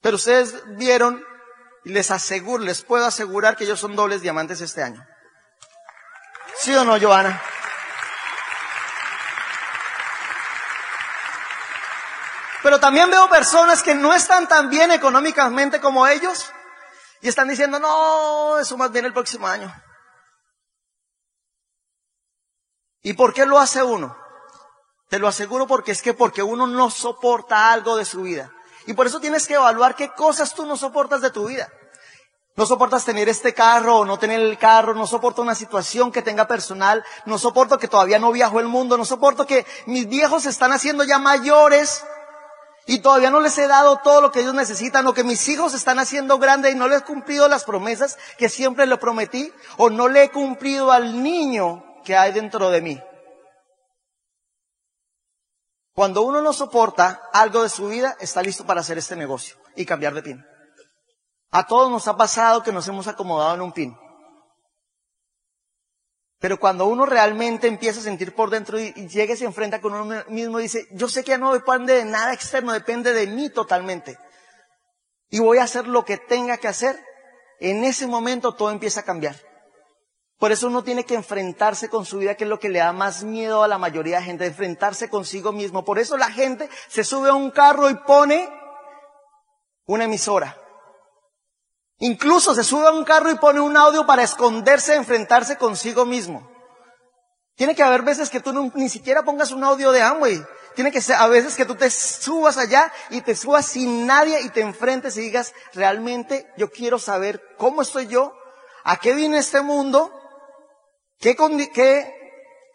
Pero 0.00 0.16
ustedes 0.16 0.54
vieron, 0.76 1.24
y 1.84 1.90
les 1.90 2.10
aseguro, 2.10 2.64
les 2.64 2.82
puedo 2.82 3.06
asegurar 3.06 3.56
que 3.56 3.64
ellos 3.64 3.80
son 3.80 3.96
dobles 3.96 4.22
diamantes 4.22 4.60
este 4.60 4.82
año. 4.82 5.06
¿Sí 6.56 6.74
o 6.74 6.84
no, 6.84 6.98
Joana? 7.00 7.40
Pero 12.62 12.78
también 12.78 13.10
veo 13.10 13.28
personas 13.28 13.82
que 13.82 13.94
no 13.94 14.14
están 14.14 14.46
tan 14.46 14.68
bien 14.68 14.90
económicamente 14.90 15.80
como 15.80 16.06
ellos 16.06 16.52
y 17.20 17.28
están 17.28 17.48
diciendo, 17.48 17.78
no, 17.78 18.58
eso 18.58 18.76
más 18.76 18.90
bien 18.90 19.04
el 19.04 19.12
próximo 19.12 19.46
año. 19.46 19.72
¿Y 23.02 23.12
por 23.14 23.32
qué 23.32 23.46
lo 23.46 23.58
hace 23.58 23.82
uno? 23.82 24.16
Te 25.08 25.18
lo 25.18 25.28
aseguro 25.28 25.66
porque 25.66 25.92
es 25.92 26.02
que 26.02 26.14
porque 26.14 26.42
uno 26.42 26.66
no 26.66 26.90
soporta 26.90 27.72
algo 27.72 27.96
de 27.96 28.04
su 28.04 28.22
vida. 28.22 28.52
Y 28.86 28.94
por 28.94 29.06
eso 29.06 29.20
tienes 29.20 29.46
que 29.46 29.54
evaluar 29.54 29.94
qué 29.96 30.10
cosas 30.12 30.54
tú 30.54 30.64
no 30.66 30.76
soportas 30.76 31.20
de 31.20 31.30
tu 31.30 31.48
vida. 31.48 31.68
No 32.56 32.66
soportas 32.66 33.04
tener 33.04 33.28
este 33.28 33.54
carro 33.54 33.98
o 33.98 34.04
no 34.04 34.18
tener 34.18 34.40
el 34.40 34.58
carro, 34.58 34.94
no 34.94 35.06
soporto 35.06 35.42
una 35.42 35.54
situación 35.54 36.12
que 36.12 36.22
tenga 36.22 36.46
personal, 36.46 37.04
no 37.24 37.38
soporto 37.38 37.78
que 37.78 37.88
todavía 37.88 38.18
no 38.18 38.32
viajo 38.32 38.60
el 38.60 38.66
mundo, 38.66 38.98
no 38.98 39.04
soporto 39.04 39.46
que 39.46 39.66
mis 39.86 40.08
viejos 40.08 40.42
se 40.42 40.50
están 40.50 40.72
haciendo 40.72 41.04
ya 41.04 41.18
mayores 41.18 42.04
y 42.90 42.98
todavía 42.98 43.30
no 43.30 43.38
les 43.38 43.56
he 43.56 43.68
dado 43.68 43.98
todo 43.98 44.20
lo 44.20 44.32
que 44.32 44.40
ellos 44.40 44.52
necesitan, 44.52 45.06
o 45.06 45.14
que 45.14 45.22
mis 45.22 45.48
hijos 45.48 45.74
están 45.74 46.00
haciendo 46.00 46.40
grandes 46.40 46.72
y 46.72 46.74
no 46.74 46.88
les 46.88 47.02
he 47.02 47.04
cumplido 47.04 47.46
las 47.46 47.62
promesas 47.62 48.18
que 48.36 48.48
siempre 48.48 48.84
le 48.84 48.96
prometí, 48.96 49.52
o 49.76 49.90
no 49.90 50.08
le 50.08 50.24
he 50.24 50.30
cumplido 50.32 50.90
al 50.90 51.22
niño 51.22 51.84
que 52.04 52.16
hay 52.16 52.32
dentro 52.32 52.68
de 52.68 52.80
mí. 52.80 53.00
Cuando 55.94 56.22
uno 56.22 56.42
no 56.42 56.52
soporta 56.52 57.22
algo 57.32 57.62
de 57.62 57.68
su 57.68 57.86
vida, 57.86 58.16
está 58.18 58.42
listo 58.42 58.66
para 58.66 58.80
hacer 58.80 58.98
este 58.98 59.14
negocio 59.14 59.54
y 59.76 59.86
cambiar 59.86 60.12
de 60.12 60.24
pin. 60.24 60.44
A 61.52 61.68
todos 61.68 61.92
nos 61.92 62.08
ha 62.08 62.16
pasado 62.16 62.64
que 62.64 62.72
nos 62.72 62.88
hemos 62.88 63.06
acomodado 63.06 63.54
en 63.54 63.60
un 63.60 63.70
pin. 63.70 63.96
Pero 66.40 66.58
cuando 66.58 66.86
uno 66.86 67.04
realmente 67.04 67.68
empieza 67.68 68.00
a 68.00 68.02
sentir 68.02 68.34
por 68.34 68.48
dentro 68.48 68.80
y, 68.80 68.92
llega 69.08 69.34
y 69.34 69.36
se 69.36 69.44
enfrenta 69.44 69.82
con 69.82 69.92
uno 69.92 70.24
mismo 70.28 70.58
y 70.58 70.64
dice, 70.64 70.88
yo 70.92 71.06
sé 71.06 71.22
que 71.22 71.36
no 71.36 71.52
depende 71.52 71.94
de 71.94 72.06
nada 72.06 72.32
externo, 72.32 72.72
depende 72.72 73.12
de 73.12 73.26
mí 73.26 73.50
totalmente. 73.50 74.18
Y 75.28 75.38
voy 75.40 75.58
a 75.58 75.64
hacer 75.64 75.86
lo 75.86 76.06
que 76.06 76.16
tenga 76.16 76.56
que 76.56 76.66
hacer, 76.66 76.98
en 77.60 77.84
ese 77.84 78.06
momento 78.06 78.54
todo 78.54 78.70
empieza 78.70 79.00
a 79.00 79.04
cambiar. 79.04 79.36
Por 80.38 80.50
eso 80.50 80.68
uno 80.68 80.82
tiene 80.82 81.04
que 81.04 81.14
enfrentarse 81.14 81.90
con 81.90 82.06
su 82.06 82.16
vida, 82.16 82.34
que 82.34 82.44
es 82.44 82.50
lo 82.50 82.58
que 82.58 82.70
le 82.70 82.78
da 82.78 82.94
más 82.94 83.22
miedo 83.22 83.62
a 83.62 83.68
la 83.68 83.76
mayoría 83.76 84.20
de 84.20 84.24
gente, 84.24 84.46
enfrentarse 84.46 85.10
consigo 85.10 85.52
mismo. 85.52 85.84
Por 85.84 85.98
eso 85.98 86.16
la 86.16 86.30
gente 86.30 86.70
se 86.88 87.04
sube 87.04 87.28
a 87.28 87.34
un 87.34 87.50
carro 87.50 87.90
y 87.90 87.94
pone 87.96 88.48
una 89.84 90.04
emisora. 90.04 90.56
Incluso 92.00 92.54
se 92.54 92.64
sube 92.64 92.86
a 92.86 92.92
un 92.92 93.04
carro 93.04 93.30
y 93.30 93.36
pone 93.36 93.60
un 93.60 93.76
audio 93.76 94.06
para 94.06 94.22
esconderse, 94.22 94.94
enfrentarse 94.94 95.56
consigo 95.56 96.06
mismo. 96.06 96.50
Tiene 97.56 97.74
que 97.74 97.82
haber 97.82 98.00
veces 98.00 98.30
que 98.30 98.40
tú 98.40 98.72
ni 98.74 98.88
siquiera 98.88 99.22
pongas 99.22 99.50
un 99.50 99.62
audio 99.62 99.92
de 99.92 100.00
Amway. 100.00 100.42
Tiene 100.74 100.92
que 100.92 101.02
ser 101.02 101.16
a 101.16 101.26
veces 101.26 101.56
que 101.56 101.66
tú 101.66 101.74
te 101.74 101.90
subas 101.90 102.56
allá 102.56 102.90
y 103.10 103.20
te 103.20 103.36
subas 103.36 103.66
sin 103.66 104.06
nadie 104.06 104.40
y 104.40 104.48
te 104.48 104.62
enfrentes 104.62 105.18
y 105.18 105.20
digas, 105.20 105.52
realmente 105.74 106.50
yo 106.56 106.70
quiero 106.70 106.98
saber 106.98 107.42
cómo 107.58 107.82
estoy 107.82 108.06
yo, 108.06 108.32
a 108.82 108.96
qué 108.96 109.12
vine 109.12 109.36
este 109.36 109.60
mundo, 109.60 110.10
qué, 111.18 111.36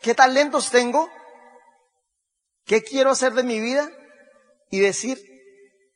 qué 0.01 0.13
talentos 0.13 0.69
tengo, 0.69 1.09
qué 2.63 2.83
quiero 2.83 3.09
hacer 3.09 3.33
de 3.33 3.41
mi 3.41 3.59
vida 3.59 3.89
y 4.69 4.81
decir 4.81 5.19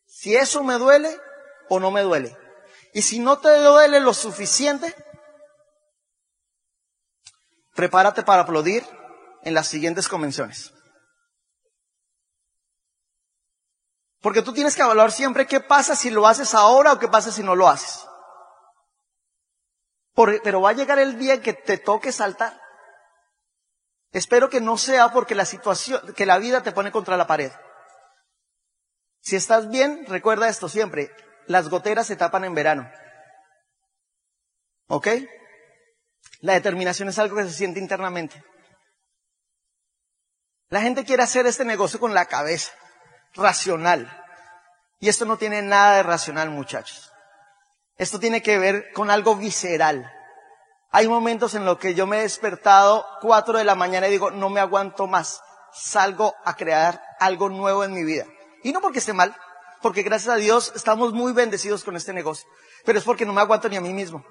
si 0.07 0.36
eso 0.36 0.63
me 0.63 0.75
duele 0.75 1.15
o 1.69 1.79
no 1.79 1.91
me 1.91 2.01
duele. 2.01 2.36
Y 2.93 3.01
si 3.01 3.19
no 3.19 3.39
te 3.39 3.50
duele 3.60 4.00
lo 4.00 4.13
suficiente, 4.13 4.96
prepárate 7.75 8.24
para 8.24 8.43
aplaudir 8.43 8.86
en 9.43 9.53
las 9.53 9.67
siguientes 9.67 10.08
convenciones. 10.08 10.74
Porque 14.22 14.41
tú 14.41 14.53
tienes 14.53 14.75
que 14.75 14.81
evaluar 14.81 15.12
siempre 15.12 15.48
qué 15.48 15.60
pasa 15.60 15.96
si 15.96 16.10
lo 16.10 16.27
haces 16.27 16.53
ahora 16.53 16.93
o 16.93 17.00
qué 17.00 17.08
pasa 17.08 17.31
si 17.31 17.43
no 17.43 17.55
lo 17.55 17.67
haces. 17.67 18.05
pero 20.43 20.60
va 20.60 20.72
a 20.72 20.74
llegar 20.74 21.00
el 21.00 21.17
día 21.17 21.36
en 21.36 21.41
que 21.41 21.53
te 21.53 21.77
toque 21.77 22.12
saltar. 22.12 22.60
Espero 24.12 24.50
que 24.50 24.60
no 24.60 24.77
sea 24.77 25.13
porque 25.13 25.36
la 25.36 25.46
situación, 25.46 26.13
que 26.13 26.25
la 26.25 26.39
vida 26.39 26.63
te 26.63 26.74
pone 26.74 26.91
contra 26.91 27.15
la 27.15 27.27
pared. 27.27 27.51
Si 29.22 29.36
estás 29.36 29.69
bien, 29.69 30.05
recuerda 30.08 30.50
esto 30.50 30.67
siempre 30.67 31.15
las 31.50 31.68
goteras 31.68 32.06
se 32.06 32.15
tapan 32.15 32.44
en 32.44 32.53
verano. 32.53 32.89
¿Ok? 34.88 35.08
La 36.41 36.53
determinación 36.53 37.10
es 37.10 37.18
algo 37.18 37.38
que 37.38 37.46
se 37.46 37.53
siente 37.53 37.79
internamente. 37.79 38.44
La 40.68 40.82
gente 40.82 41.03
quiere 41.03 41.24
hacer 41.24 41.48
este 41.48 41.65
negocio 41.65 42.00
con 42.00 42.13
la 42.13 42.25
cabeza, 42.25 42.72
racional. 43.34 44.15
Y 45.00 45.10
esto 45.10 45.25
no 45.25 45.38
tiene 45.38 45.63
nada 45.63 45.96
de 45.96 46.03
racional, 46.03 46.51
muchachos. 46.51 47.12
Esto 47.98 48.20
tiene 48.20 48.44
que 48.44 48.59
ver 48.59 48.94
con 48.94 49.09
algo 49.09 49.35
visceral. 49.35 50.07
Hay 50.92 51.07
momentos 51.07 51.55
en 51.55 51.66
los 51.66 51.79
que 51.79 51.96
yo 51.96 52.05
me 52.05 52.20
he 52.20 52.22
despertado 52.22 53.07
cuatro 53.22 53.57
de 53.57 53.64
la 53.64 53.74
mañana 53.74 54.07
y 54.07 54.12
digo, 54.12 54.29
no 54.29 54.50
me 54.50 54.59
aguanto 54.59 55.07
más. 55.07 55.42
Salgo 55.74 56.35
a 56.46 56.55
crear 56.55 57.01
algo 57.20 57.50
nuevo 57.50 57.83
en 57.83 57.94
mi 57.94 58.03
vida. 58.03 58.25
Y 58.62 58.72
no 58.72 58.81
porque 58.81 59.00
esté 59.00 59.14
mal, 59.14 59.35
porque 59.81 60.03
gracias 60.03 60.33
a 60.33 60.37
Dios 60.37 60.72
estamos 60.75 61.13
muy 61.13 61.33
bendecidos 61.33 61.83
con 61.83 61.96
este 61.96 62.13
negocio. 62.13 62.50
Pero 62.85 63.00
es 63.00 63.05
porque 63.05 63.25
no 63.25 63.33
me 63.33 63.42
aguanto 63.42 63.70
ni 63.70 63.77
a 63.77 63.81
mí 63.81 63.94
mismo. 63.94 64.25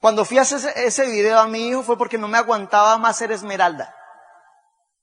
Cuando 0.00 0.24
fui 0.24 0.38
a 0.38 0.42
hacer 0.42 0.72
ese 0.76 1.06
video 1.10 1.38
a 1.38 1.46
mi 1.46 1.68
hijo 1.68 1.82
fue 1.82 1.96
porque 1.96 2.18
no 2.18 2.28
me 2.28 2.38
aguantaba 2.38 2.98
más 2.98 3.16
ser 3.16 3.32
esmeralda. 3.32 3.94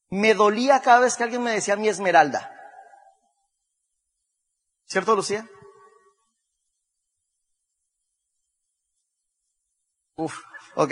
Me 0.10 0.34
dolía 0.34 0.82
cada 0.82 0.99
vez 0.99 1.15
que 1.15 1.23
alguien 1.23 1.41
me 1.43 1.54
decía 1.54 1.75
mi 1.75 1.89
esmeralda. 1.89 2.54
¿Cierto, 4.86 5.15
Lucía? 5.15 5.47
Uf, 10.17 10.43
ok. 10.75 10.91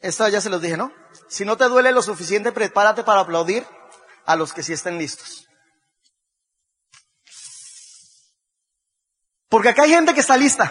Esto, 0.00 0.28
ya 0.28 0.40
se 0.40 0.50
los 0.50 0.60
dije, 0.60 0.76
¿no? 0.76 0.92
Si 1.28 1.44
no 1.44 1.56
te 1.56 1.64
duele 1.64 1.92
lo 1.92 2.02
suficiente, 2.02 2.52
prepárate 2.52 3.04
para 3.04 3.20
aplaudir 3.20 3.66
a 4.28 4.36
los 4.36 4.52
que 4.52 4.62
sí 4.62 4.74
estén 4.74 4.98
listos. 4.98 5.48
Porque 9.48 9.70
acá 9.70 9.84
hay 9.84 9.90
gente 9.90 10.12
que 10.12 10.20
está 10.20 10.36
lista. 10.36 10.70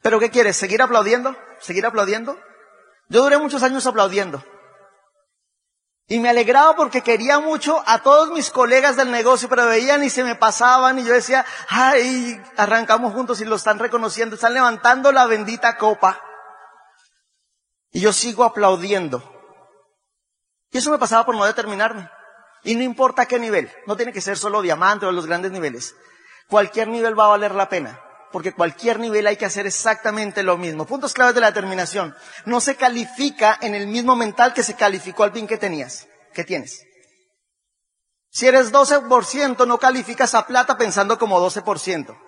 Pero 0.00 0.20
¿qué 0.20 0.30
quieres? 0.30 0.56
¿Seguir 0.56 0.80
aplaudiendo? 0.80 1.36
¿Seguir 1.58 1.84
aplaudiendo? 1.86 2.38
Yo 3.08 3.24
duré 3.24 3.36
muchos 3.38 3.64
años 3.64 3.84
aplaudiendo. 3.84 4.44
Y 6.06 6.20
me 6.20 6.28
alegraba 6.28 6.76
porque 6.76 7.02
quería 7.02 7.40
mucho 7.40 7.82
a 7.84 8.04
todos 8.04 8.30
mis 8.30 8.52
colegas 8.52 8.94
del 8.94 9.10
negocio, 9.10 9.48
pero 9.48 9.66
veían 9.66 10.04
y 10.04 10.10
se 10.10 10.22
me 10.22 10.36
pasaban 10.36 11.00
y 11.00 11.04
yo 11.04 11.12
decía, 11.12 11.44
ay, 11.68 12.40
arrancamos 12.56 13.12
juntos 13.12 13.40
y 13.40 13.44
lo 13.44 13.56
están 13.56 13.80
reconociendo, 13.80 14.36
están 14.36 14.54
levantando 14.54 15.10
la 15.10 15.26
bendita 15.26 15.76
copa. 15.78 16.20
Y 17.90 17.98
yo 17.98 18.12
sigo 18.12 18.44
aplaudiendo. 18.44 19.35
Y 20.70 20.78
eso 20.78 20.90
me 20.90 20.98
pasaba 20.98 21.24
por 21.24 21.36
no 21.36 21.44
determinarme. 21.44 22.08
Y 22.62 22.74
no 22.74 22.82
importa 22.82 23.26
qué 23.26 23.38
nivel, 23.38 23.70
no 23.86 23.96
tiene 23.96 24.12
que 24.12 24.20
ser 24.20 24.36
solo 24.36 24.60
diamante 24.60 25.06
o 25.06 25.12
los 25.12 25.26
grandes 25.26 25.52
niveles. 25.52 25.94
Cualquier 26.48 26.88
nivel 26.88 27.18
va 27.18 27.26
a 27.26 27.28
valer 27.28 27.54
la 27.54 27.68
pena, 27.68 28.00
porque 28.32 28.52
cualquier 28.52 28.98
nivel 28.98 29.26
hay 29.26 29.36
que 29.36 29.46
hacer 29.46 29.66
exactamente 29.66 30.42
lo 30.42 30.56
mismo. 30.56 30.84
Puntos 30.84 31.14
claves 31.14 31.34
de 31.34 31.40
la 31.40 31.52
determinación. 31.52 32.14
No 32.44 32.60
se 32.60 32.76
califica 32.76 33.56
en 33.60 33.74
el 33.74 33.86
mismo 33.86 34.16
mental 34.16 34.52
que 34.52 34.62
se 34.62 34.74
calificó 34.74 35.22
al 35.22 35.32
pin 35.32 35.46
que 35.46 35.58
tenías, 35.58 36.08
que 36.34 36.44
tienes. 36.44 36.82
Si 38.30 38.46
eres 38.46 38.72
12%, 38.72 39.66
no 39.66 39.78
calificas 39.78 40.34
a 40.34 40.46
plata 40.46 40.76
pensando 40.76 41.18
como 41.18 41.40
12%. 41.40 42.18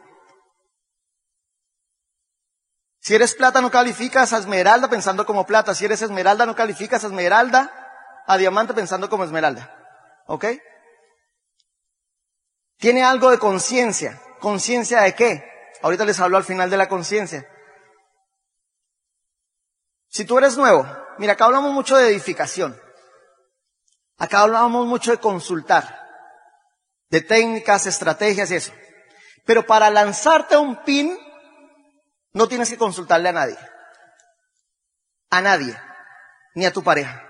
Si 3.00 3.14
eres 3.14 3.34
plata, 3.34 3.60
no 3.60 3.70
calificas 3.70 4.32
a 4.32 4.38
esmeralda 4.38 4.88
pensando 4.88 5.26
como 5.26 5.46
plata. 5.46 5.74
Si 5.74 5.84
eres 5.84 6.02
esmeralda, 6.02 6.46
no 6.46 6.54
calificas 6.54 7.04
a 7.04 7.08
esmeralda 7.08 7.77
a 8.28 8.36
diamante 8.36 8.74
pensando 8.74 9.08
como 9.08 9.24
esmeralda. 9.24 9.74
¿Ok? 10.26 10.44
Tiene 12.76 13.02
algo 13.02 13.30
de 13.30 13.38
conciencia. 13.38 14.22
¿Conciencia 14.38 15.00
de 15.00 15.14
qué? 15.14 15.50
Ahorita 15.82 16.04
les 16.04 16.20
hablo 16.20 16.36
al 16.36 16.44
final 16.44 16.68
de 16.68 16.76
la 16.76 16.88
conciencia. 16.88 17.48
Si 20.08 20.26
tú 20.26 20.36
eres 20.36 20.58
nuevo, 20.58 20.86
mira, 21.16 21.32
acá 21.32 21.46
hablamos 21.46 21.72
mucho 21.72 21.96
de 21.96 22.08
edificación. 22.08 22.78
Acá 24.18 24.40
hablamos 24.40 24.86
mucho 24.86 25.10
de 25.10 25.18
consultar, 25.18 25.98
de 27.08 27.22
técnicas, 27.22 27.86
estrategias 27.86 28.50
y 28.50 28.56
eso. 28.56 28.72
Pero 29.46 29.64
para 29.64 29.88
lanzarte 29.88 30.54
a 30.54 30.58
un 30.58 30.84
pin, 30.84 31.18
no 32.32 32.46
tienes 32.46 32.68
que 32.68 32.76
consultarle 32.76 33.30
a 33.30 33.32
nadie. 33.32 33.58
A 35.30 35.40
nadie. 35.40 35.80
Ni 36.54 36.66
a 36.66 36.72
tu 36.72 36.82
pareja. 36.82 37.27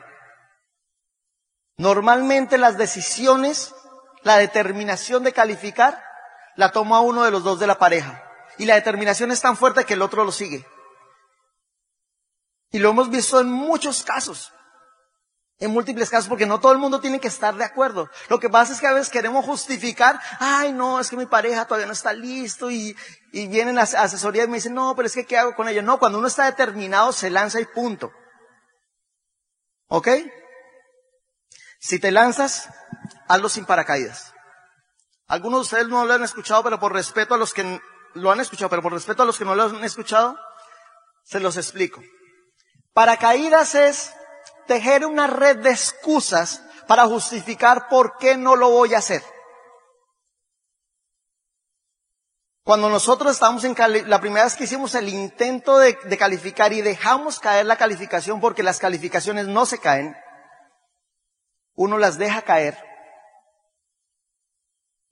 Normalmente 1.79 2.59
las 2.59 2.77
decisiones, 2.77 3.73
la 4.23 4.37
determinación 4.37 5.23
de 5.23 5.33
calificar, 5.33 6.03
la 6.57 6.73
toma 6.73 7.01
uno 7.01 7.23
de 7.23 7.31
los 7.31 7.45
dos 7.45 7.61
de 7.61 7.69
la 7.69 7.79
pareja. 7.79 8.23
Y 8.59 8.67
la 8.67 8.75
determinación 8.75 9.31
es 9.31 9.41
tan 9.41 9.57
fuerte 9.57 9.85
que 9.85 9.95
el 9.95 10.03
otro 10.03 10.25
lo 10.25 10.33
sigue. 10.33 10.67
Y 12.73 12.81
lo 12.81 12.91
hemos 12.91 13.09
visto 13.11 13.41
en 13.41 13.49
muchos 13.49 14.03
casos. 14.03 14.53
En 15.61 15.71
múltiples 15.71 16.11
casos, 16.11 16.29
porque 16.29 16.47
no 16.47 16.61
todo 16.61 16.73
el 16.73 16.79
mundo 16.79 17.01
tiene 17.01 17.21
que 17.21 17.29
estar 17.29 17.55
de 17.55 17.65
acuerdo. 17.65 18.11
Lo 18.29 18.41
que 18.41 18.51
pasa 18.51 18.73
es 18.73 18.81
que 18.81 18.87
a 18.89 18.93
veces 18.93 19.09
queremos 19.09 19.45
justificar, 19.45 20.21
ay 20.41 20.73
no, 20.73 21.01
es 21.01 21.11
que 21.11 21.17
mi 21.17 21.27
pareja 21.27 21.65
todavía 21.65 21.87
no 21.87 21.93
está 21.93 22.13
listo 22.13 22.71
y, 22.71 22.97
y 23.33 23.47
vienen 23.49 23.79
a 23.79 23.83
asesoría 23.83 24.45
y 24.45 24.49
me 24.49 24.57
dicen, 24.57 24.75
no, 24.75 24.95
pero 24.95 25.07
es 25.07 25.15
que 25.15 25.27
¿qué 25.27 25.39
hago 25.39 25.55
con 25.55 25.69
ella? 25.69 25.83
No, 25.83 25.99
cuando 25.99 26.19
uno 26.19 26.29
está 26.29 26.45
determinado 26.45 27.13
se 27.13 27.31
lanza 27.31 27.61
y 27.61 27.65
punto. 27.65 28.13
¿Ok? 29.89 30.09
Si 31.79 31.99
te 31.99 32.11
lanzas, 32.11 32.69
hazlo 33.29 33.49
sin 33.49 33.65
paracaídas. 33.65 34.35
Algunos 35.27 35.59
de 35.59 35.63
ustedes 35.63 35.89
no 35.89 36.05
lo 36.05 36.15
han 36.15 36.25
escuchado, 36.25 36.63
pero 36.63 36.81
por 36.81 36.93
respeto 36.93 37.35
a 37.35 37.39
los 37.39 37.53
que 37.53 37.81
lo 38.15 38.31
han 38.31 38.41
escuchado, 38.41 38.71
pero 38.71 38.83
por 38.83 38.93
respeto 38.93 39.23
a 39.23 39.27
los 39.27 39.39
que 39.39 39.45
no 39.45 39.55
lo 39.55 39.65
han 39.65 39.85
escuchado, 39.85 40.39
se 41.25 41.41
los 41.41 41.57
explico. 41.57 42.03
Paracaídas 42.95 43.75
es 43.75 44.13
tejer 44.67 45.05
una 45.05 45.27
red 45.27 45.59
de 45.59 45.71
excusas 45.71 46.63
para 46.87 47.07
justificar 47.07 47.89
por 47.89 48.17
qué 48.17 48.37
no 48.37 48.57
lo 48.57 48.71
voy 48.71 48.95
a 48.95 48.99
hacer. 48.99 49.23
Cuando 52.65 52.91
nosotros 52.91 53.33
estábamos 53.33 53.65
en 53.65 53.75
la 54.09 54.21
primera 54.21 54.45
vez 54.45 54.55
que 54.55 54.65
hicimos 54.65 54.95
el 54.95 55.09
intento 55.09 55.79
de, 55.79 55.97
calificar 56.19 56.73
y 56.73 56.83
dejamos 56.83 57.41
caer 57.41 57.65
la 57.65 57.77
calificación 57.77 58.41
porque 58.41 58.63
las 58.63 58.79
calificaciones 58.79 59.47
no 59.47 59.65
se 59.65 59.79
caen, 59.79 60.15
uno 61.79 61.97
las 61.97 62.19
deja 62.19 62.43
caer. 62.43 62.77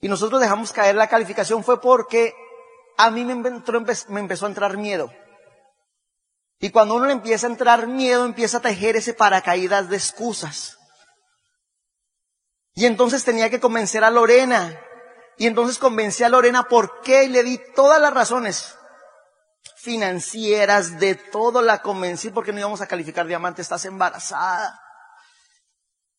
Y 0.01 0.09
nosotros 0.09 0.41
dejamos 0.41 0.73
caer 0.73 0.97
la 0.97 1.09
calificación 1.09 1.63
fue 1.63 1.81
porque 1.81 2.35
a 2.99 3.11
mí 3.11 3.25
me, 3.25 3.37
me 3.37 4.21
empezó 4.21 4.47
a 4.47 4.49
entrar 4.49 4.77
miedo. 4.77 5.13
Y 6.59 6.71
cuando 6.71 6.97
uno 6.97 7.07
le 7.07 7.13
empieza 7.13 7.47
a 7.47 7.51
entrar 7.51 7.87
miedo, 7.87 8.25
empieza 8.25 8.59
a 8.59 8.63
tejer 8.63 8.97
ese 8.97 9.15
paracaídas 9.15 9.89
de 9.89 9.97
excusas. 9.97 10.77
Y 12.75 12.85
entonces 12.87 13.25
tenía 13.25 13.49
que 13.49 13.61
convencer 13.61 14.03
a 14.03 14.11
Lorena 14.11 14.79
y 15.39 15.47
entonces 15.47 15.79
convencí 15.79 16.25
a 16.25 16.29
Lorena 16.29 16.65
por 16.65 17.01
qué 17.03 17.25
y 17.25 17.29
le 17.29 17.45
di 17.45 17.61
todas 17.77 18.01
las 18.01 18.13
razones 18.13 18.75
financieras, 19.77 20.99
de 20.99 21.15
todo 21.15 21.63
la 21.63 21.81
convencí 21.81 22.31
porque 22.31 22.53
no 22.53 22.59
íbamos 22.59 22.81
a 22.81 22.89
calificar 22.89 23.27
diamante, 23.27 23.63
estás 23.63 23.85
embarazada. 23.85 24.81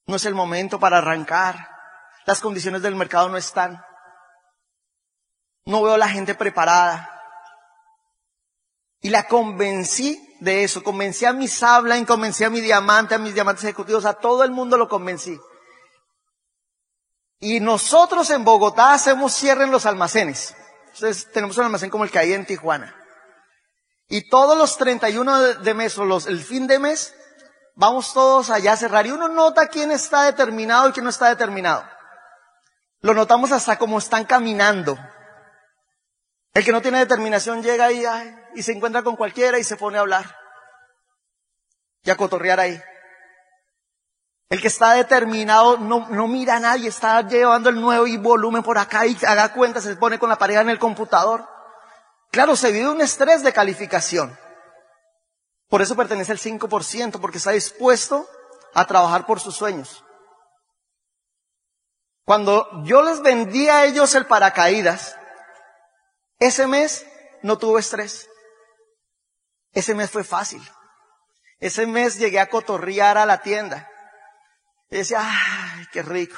No 0.07 0.15
es 0.15 0.25
el 0.25 0.33
momento 0.33 0.79
para 0.79 0.97
arrancar. 0.97 1.69
Las 2.25 2.39
condiciones 2.39 2.81
del 2.81 2.95
mercado 2.95 3.29
no 3.29 3.37
están. 3.37 3.83
No 5.65 5.83
veo 5.83 5.93
a 5.93 5.97
la 5.97 6.09
gente 6.09 6.33
preparada. 6.33 7.13
Y 9.01 9.09
la 9.09 9.27
convencí 9.27 10.35
de 10.39 10.63
eso. 10.63 10.83
Convencí 10.83 11.25
a 11.25 11.33
mi 11.33 11.47
sabla, 11.47 12.03
convencí 12.05 12.43
a 12.43 12.49
mi 12.49 12.61
diamante, 12.61 13.15
a 13.15 13.19
mis 13.19 13.33
diamantes 13.33 13.65
ejecutivos, 13.65 14.05
a 14.05 14.13
todo 14.13 14.43
el 14.43 14.51
mundo 14.51 14.77
lo 14.77 14.87
convencí. 14.87 15.37
Y 17.39 17.59
nosotros 17.59 18.29
en 18.29 18.43
Bogotá 18.43 18.93
hacemos 18.93 19.33
cierre 19.33 19.65
en 19.65 19.71
los 19.71 19.85
almacenes. 19.85 20.55
Entonces 20.93 21.31
tenemos 21.31 21.57
un 21.57 21.65
almacén 21.65 21.89
como 21.89 22.03
el 22.03 22.11
que 22.11 22.19
hay 22.19 22.33
en 22.33 22.45
Tijuana. 22.45 22.95
Y 24.09 24.29
todos 24.29 24.57
los 24.57 24.77
31 24.77 25.55
de 25.55 25.73
mes 25.73 25.97
o 25.97 26.05
los, 26.05 26.27
el 26.27 26.41
fin 26.41 26.65
de 26.65 26.79
mes, 26.79 27.13
vamos 27.77 28.11
todos 28.13 28.49
allá 28.49 28.73
a 28.73 28.77
cerrar. 28.77 29.07
Y 29.07 29.11
uno 29.11 29.29
nota 29.29 29.67
quién 29.67 29.91
está 29.91 30.23
determinado 30.23 30.89
y 30.89 30.91
quién 30.91 31.05
no 31.05 31.09
está 31.09 31.29
determinado. 31.29 31.87
Lo 33.01 33.13
notamos 33.13 33.51
hasta 33.51 33.77
cómo 33.77 33.99
están 33.99 34.25
caminando. 34.25 34.97
El 36.53 36.65
que 36.65 36.71
no 36.71 36.81
tiene 36.81 36.99
determinación 36.99 37.63
llega 37.63 37.91
y, 37.91 38.03
y 38.55 38.63
se 38.63 38.73
encuentra 38.73 39.03
con 39.03 39.15
cualquiera 39.15 39.59
y 39.59 39.63
se 39.63 39.77
pone 39.77 39.97
a 39.97 40.01
hablar. 40.01 40.25
Y 42.03 42.09
a 42.09 42.17
cotorrear 42.17 42.59
ahí. 42.59 42.81
El 44.49 44.61
que 44.61 44.67
está 44.67 44.93
determinado 44.93 45.77
no, 45.77 46.07
no 46.09 46.27
mira 46.27 46.55
a 46.55 46.59
nadie, 46.59 46.87
está 46.87 47.21
llevando 47.21 47.69
el 47.69 47.79
nuevo 47.79 48.05
volumen 48.21 48.63
por 48.63 48.77
acá 48.77 49.05
y 49.05 49.17
haga 49.25 49.51
cuenta, 49.53 49.81
se 49.81 49.95
pone 49.97 50.17
con 50.17 50.29
la 50.29 50.37
pareja 50.37 50.61
en 50.61 50.69
el 50.69 50.79
computador. 50.79 51.47
Claro, 52.31 52.55
se 52.55 52.71
vive 52.71 52.89
un 52.89 53.01
estrés 53.01 53.43
de 53.43 53.51
calificación. 53.51 54.37
Por 55.69 55.81
eso 55.81 55.95
pertenece 55.95 56.31
al 56.31 56.39
5%, 56.39 57.19
porque 57.19 57.37
está 57.37 57.51
dispuesto 57.51 58.27
a 58.73 58.85
trabajar 58.85 59.25
por 59.25 59.39
sus 59.39 59.55
sueños. 59.55 60.03
Cuando 62.23 62.83
yo 62.83 63.03
les 63.03 63.21
vendí 63.21 63.69
a 63.69 63.85
ellos 63.85 64.13
el 64.15 64.25
paracaídas, 64.25 65.17
ese 66.39 66.67
mes 66.67 67.05
no 67.41 67.57
tuve 67.57 67.79
estrés. 67.79 68.29
Ese 69.71 69.95
mes 69.95 70.11
fue 70.11 70.23
fácil. 70.23 70.61
Ese 71.59 71.87
mes 71.87 72.17
llegué 72.17 72.39
a 72.39 72.49
cotorrear 72.49 73.17
a 73.17 73.25
la 73.25 73.41
tienda. 73.41 73.89
Y 74.89 74.97
decía, 74.97 75.19
ay, 75.21 75.85
qué 75.91 76.01
rico. 76.01 76.37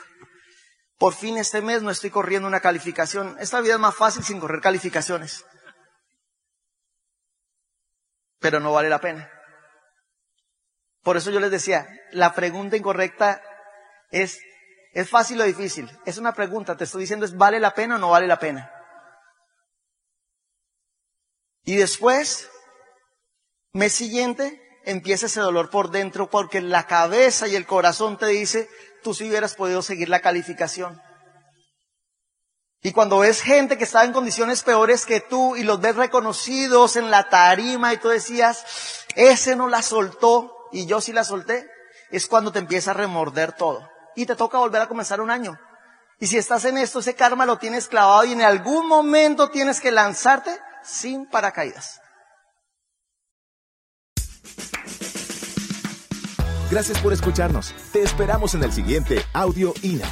Por 0.97 1.13
fin 1.13 1.37
este 1.37 1.61
mes 1.61 1.81
no 1.81 1.91
estoy 1.91 2.09
corriendo 2.09 2.47
una 2.47 2.59
calificación. 2.59 3.37
Esta 3.39 3.61
vida 3.61 3.75
es 3.75 3.79
más 3.79 3.95
fácil 3.95 4.23
sin 4.23 4.39
correr 4.39 4.61
calificaciones. 4.61 5.45
Pero 8.39 8.59
no 8.59 8.73
vale 8.73 8.89
la 8.89 8.99
pena. 8.99 9.29
Por 11.03 11.17
eso 11.17 11.31
yo 11.31 11.39
les 11.39 11.51
decía, 11.51 11.87
la 12.11 12.33
pregunta 12.33 12.77
incorrecta 12.77 13.41
es, 14.11 14.39
¿es 14.93 15.09
fácil 15.09 15.39
o 15.41 15.45
difícil? 15.45 15.89
Es 16.05 16.17
una 16.17 16.33
pregunta, 16.33 16.75
te 16.75 16.83
estoy 16.83 17.01
diciendo, 17.01 17.25
¿es 17.25 17.35
vale 17.35 17.59
la 17.59 17.73
pena 17.73 17.95
o 17.95 17.99
no 17.99 18.09
vale 18.09 18.27
la 18.27 18.39
pena? 18.39 18.71
Y 21.63 21.75
después, 21.75 22.49
mes 23.73 23.93
siguiente, 23.93 24.61
empieza 24.85 25.27
ese 25.27 25.39
dolor 25.39 25.69
por 25.69 25.91
dentro 25.91 26.29
porque 26.29 26.61
la 26.61 26.87
cabeza 26.87 27.47
y 27.47 27.55
el 27.55 27.65
corazón 27.65 28.17
te 28.17 28.27
dice, 28.27 28.69
tú 29.03 29.13
si 29.13 29.27
hubieras 29.27 29.55
podido 29.55 29.81
seguir 29.81 30.09
la 30.09 30.21
calificación. 30.21 31.01
Y 32.81 32.93
cuando 32.93 33.19
ves 33.19 33.41
gente 33.41 33.77
que 33.77 33.83
estaba 33.83 34.05
en 34.05 34.13
condiciones 34.13 34.63
peores 34.63 35.05
que 35.05 35.19
tú 35.19 35.55
y 35.57 35.63
los 35.63 35.81
ves 35.81 35.97
reconocidos 35.97 36.95
en 36.95 37.11
la 37.11 37.27
tarima 37.27 37.93
y 37.93 37.97
tú 37.97 38.07
decías, 38.07 39.05
ese 39.15 39.55
no 39.57 39.67
la 39.67 39.81
soltó 39.81 40.69
y 40.71 40.85
yo 40.85 41.01
sí 41.01 41.11
la 41.11 41.25
solté, 41.25 41.69
es 42.09 42.27
cuando 42.27 42.51
te 42.51 42.59
empieza 42.59 42.91
a 42.91 42.93
remorder 42.93 43.51
todo. 43.51 43.89
Y 44.15 44.25
te 44.25 44.35
toca 44.35 44.57
volver 44.57 44.81
a 44.81 44.87
comenzar 44.87 45.19
un 45.19 45.29
año. 45.29 45.59
Y 46.19 46.27
si 46.27 46.37
estás 46.37 46.65
en 46.65 46.77
esto, 46.77 46.99
ese 46.99 47.15
karma 47.15 47.45
lo 47.45 47.57
tienes 47.57 47.87
clavado 47.87 48.23
y 48.23 48.31
en 48.31 48.41
algún 48.41 48.87
momento 48.87 49.49
tienes 49.49 49.81
que 49.81 49.91
lanzarte 49.91 50.57
sin 50.83 51.25
paracaídas. 51.25 52.01
Gracias 56.71 56.99
por 56.99 57.13
escucharnos. 57.13 57.73
Te 57.91 58.03
esperamos 58.03 58.53
en 58.53 58.63
el 58.63 58.71
siguiente 58.71 59.25
Audio 59.33 59.73
INA. 59.81 60.07